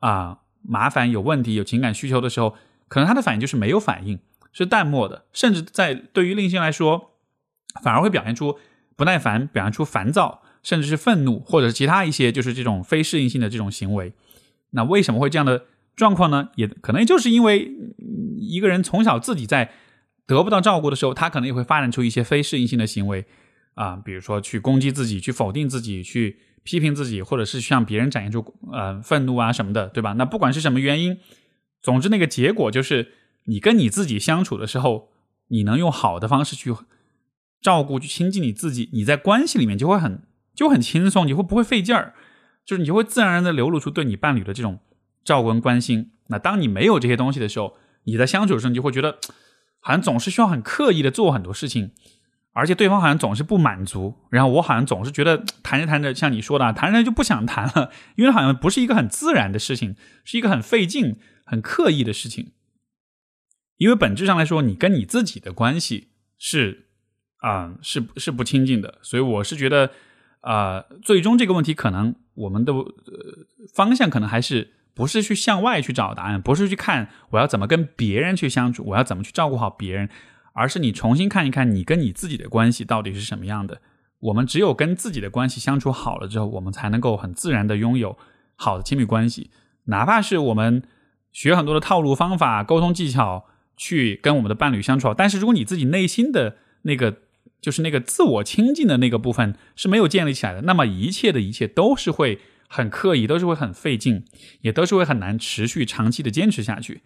[0.00, 2.54] 啊，麻烦有问题有情感需求的时候，
[2.88, 4.18] 可能他的反应就是没有反应，
[4.52, 7.12] 是淡漠的，甚至在对于另一些来说，
[7.82, 8.58] 反而会表现出
[8.96, 14.12] 不耐烦，表现出烦躁，甚至是愤怒，或者是其他一些就是这种非适应性的这种行为。
[14.70, 15.64] 那为什么会这样的
[15.96, 16.50] 状况呢？
[16.56, 17.70] 也可能就是因为
[18.36, 19.70] 一个人从小自己在
[20.26, 23.24] 得不到照顾的时候，他可能也会发展出一些非适应性的行为
[23.74, 26.40] 啊，比如说去攻击自己，去否定自己，去。
[26.62, 30.12] 批评自己，或者是向别人展现出呃愤怒啊什么的，对吧？
[30.14, 31.18] 那不管是什么原因，
[31.80, 33.12] 总之那个结果就是
[33.44, 35.10] 你跟你自己相处的时候，
[35.48, 36.74] 你能用好的方式去
[37.60, 40.22] 照顾、去亲近你自己，你在关系里面就会很
[40.54, 42.14] 就很轻松，你会不会费劲儿？
[42.64, 44.78] 就是你就会自然而然的流露出对你伴侣的这种
[45.24, 46.10] 照顾跟关心。
[46.28, 49.18] 那当你没有这些东西的时候，你在相处的时候，你就会觉得
[49.80, 51.92] 好像总是需要很刻意的做很多事情。
[52.58, 59.94] 而且对方好像总是不满足，然后我好像总是觉得谈着谈着，像你说的，谈着就不想谈了，因为好像不是一个很自然的事情，
[60.24, 62.50] 是一个很费劲、很刻意的事情。
[63.76, 66.88] 因为本质上来说，你跟你自己的关系是
[67.36, 68.98] 啊，是是不亲近的。
[69.02, 69.92] 所以我是觉得，
[70.40, 72.88] 啊，最终这个问题可能我们的呃
[73.72, 80.08] 方向可能还是不是去向外去找答案，不是去看我要怎么跟别人去相处，我要怎么去照顾好别人，
[80.58, 83.80] 而是你重新看一看你跟你自己的关系到底是什么样的。
[84.18, 88.18] 我们只有跟自己的关系相处好了之后，我们才能够很自然的拥有
[88.56, 89.50] 好的亲密关系，
[89.84, 90.82] 哪怕是我们
[91.30, 93.46] 学很多的套路方法、沟通技巧
[93.76, 97.18] 去跟我们的伴侣相处好，但是如果你自己内心的那个
[97.60, 104.24] 就是那个自我亲近的那个部分是没有建立起来的，那么一切的一切都是会很刻意，都是会很费劲，
[104.62, 107.02] 也都是会很难持续长期的坚持下去。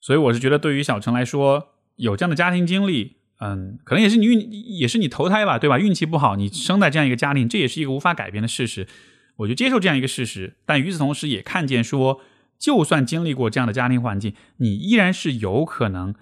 [0.00, 3.16] 所以我是觉得，对于小陈来说，有这样的家庭经历。
[3.38, 5.78] 嗯，可能也是你运，也是你投胎吧，对吧？
[5.78, 8.86] 运气不好，你生在这样一个家庭，这也是一个无法改变的事实。
[9.36, 12.22] 我就接受这样一个事实，但与此同时，也看见说，
[12.58, 16.14] 就算经历过这样的家庭环境，你依然是有可能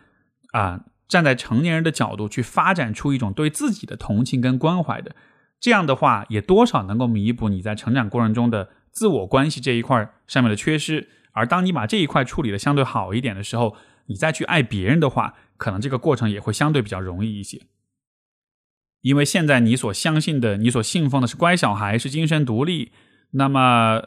[0.50, 5.14] 啊，站在成年人的角度去发展出一种对自己的同情跟关怀的。
[5.60, 11.08] 这样的话，也多少能够弥补你在成长过程中的自我关系这一块上面的缺失。
[11.30, 15.34] 而当你把这一块处理的相对好一点的时候，你再去爱别人的话。
[15.56, 17.62] 可能这个过程也会相对比较容易一些，
[19.02, 22.92] 因为现在你所相信的、你所信奉的是乖小孩，是精神独立。
[23.32, 24.02] 那么，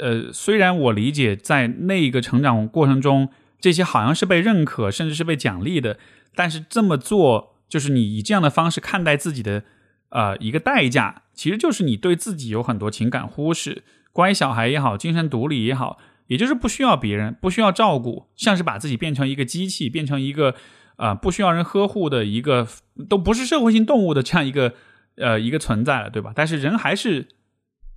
[0.00, 5.98] 呃，虽然我理解在那一个成长过程中，这些好像是被认可，甚至是被奖励的，
[6.34, 9.64] 但是这么做，就是你以这样的方式看待自己的，
[10.10, 13.82] 呃，一个代价，其实就是你对自己有很多情感忽视。
[14.12, 15.98] 乖小孩也好，精神独立也好。
[16.30, 20.54] 也就是不需要别人，不需要照顾，像是把自己变成一个机器，变成一个
[20.94, 22.68] 啊不需要人呵护的一个，
[23.08, 24.72] 都不是社会性动物的这样一个
[25.16, 26.32] 呃一个存在了，对吧？
[26.32, 27.26] 但是人还是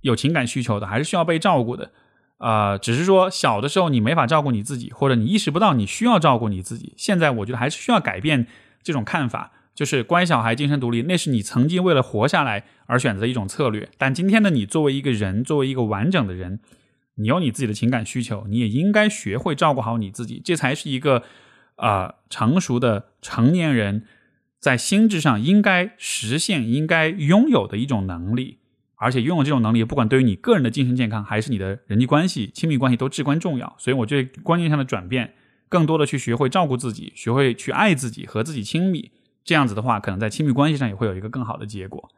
[0.00, 1.92] 有情感需求的，还是需要被照顾的
[2.38, 2.76] 啊。
[2.76, 6.92] 只是说小的时候你没法照顾你自己，或者你意识不到你需要照顾你自己。
[6.96, 8.48] 现在我觉得还是需要改变
[8.82, 13.88] 这种看法，就是乖小孩、精神独立，那是你曾经为了活下来而选择一种策略。
[13.96, 16.58] 但今天的你作为一个人，作为一个完整的人。
[17.16, 21.22] 你有你自己的情感需求，你也应该学会照顾好你自己，这才是一个
[21.76, 24.04] 啊成熟的成年人
[24.58, 28.58] 在心智上应该实现、应该拥有的一种能力。
[28.96, 33.74] 而且拥有这种能力，不管对于你个人的精神健康，还是你的人际关系、亲密关系，都至关重要。
[33.76, 35.34] 所以，我觉得观念上的转变，
[35.68, 39.10] 更多的去学会照顾自己，学会去爱自己，和自己亲密，
[39.44, 42.08] 这样子的话，可能在亲密关系上也会有一个更好的结果。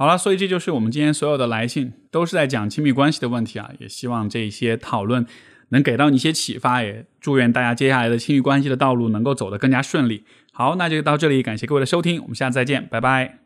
[0.00, 3.70] 好了，所以这就是我们今天所有的来信，都是在讲亲密关系的问题啊。
[3.80, 5.26] 也希望这些讨论
[5.68, 10.24] 能给到你一些启发，也祝愿大家接下来的亲密关系的道路能够走得更加顺利。
[10.54, 13.40] 好，那就到这里，感谢各位的收听，我们下次再见，拜拜。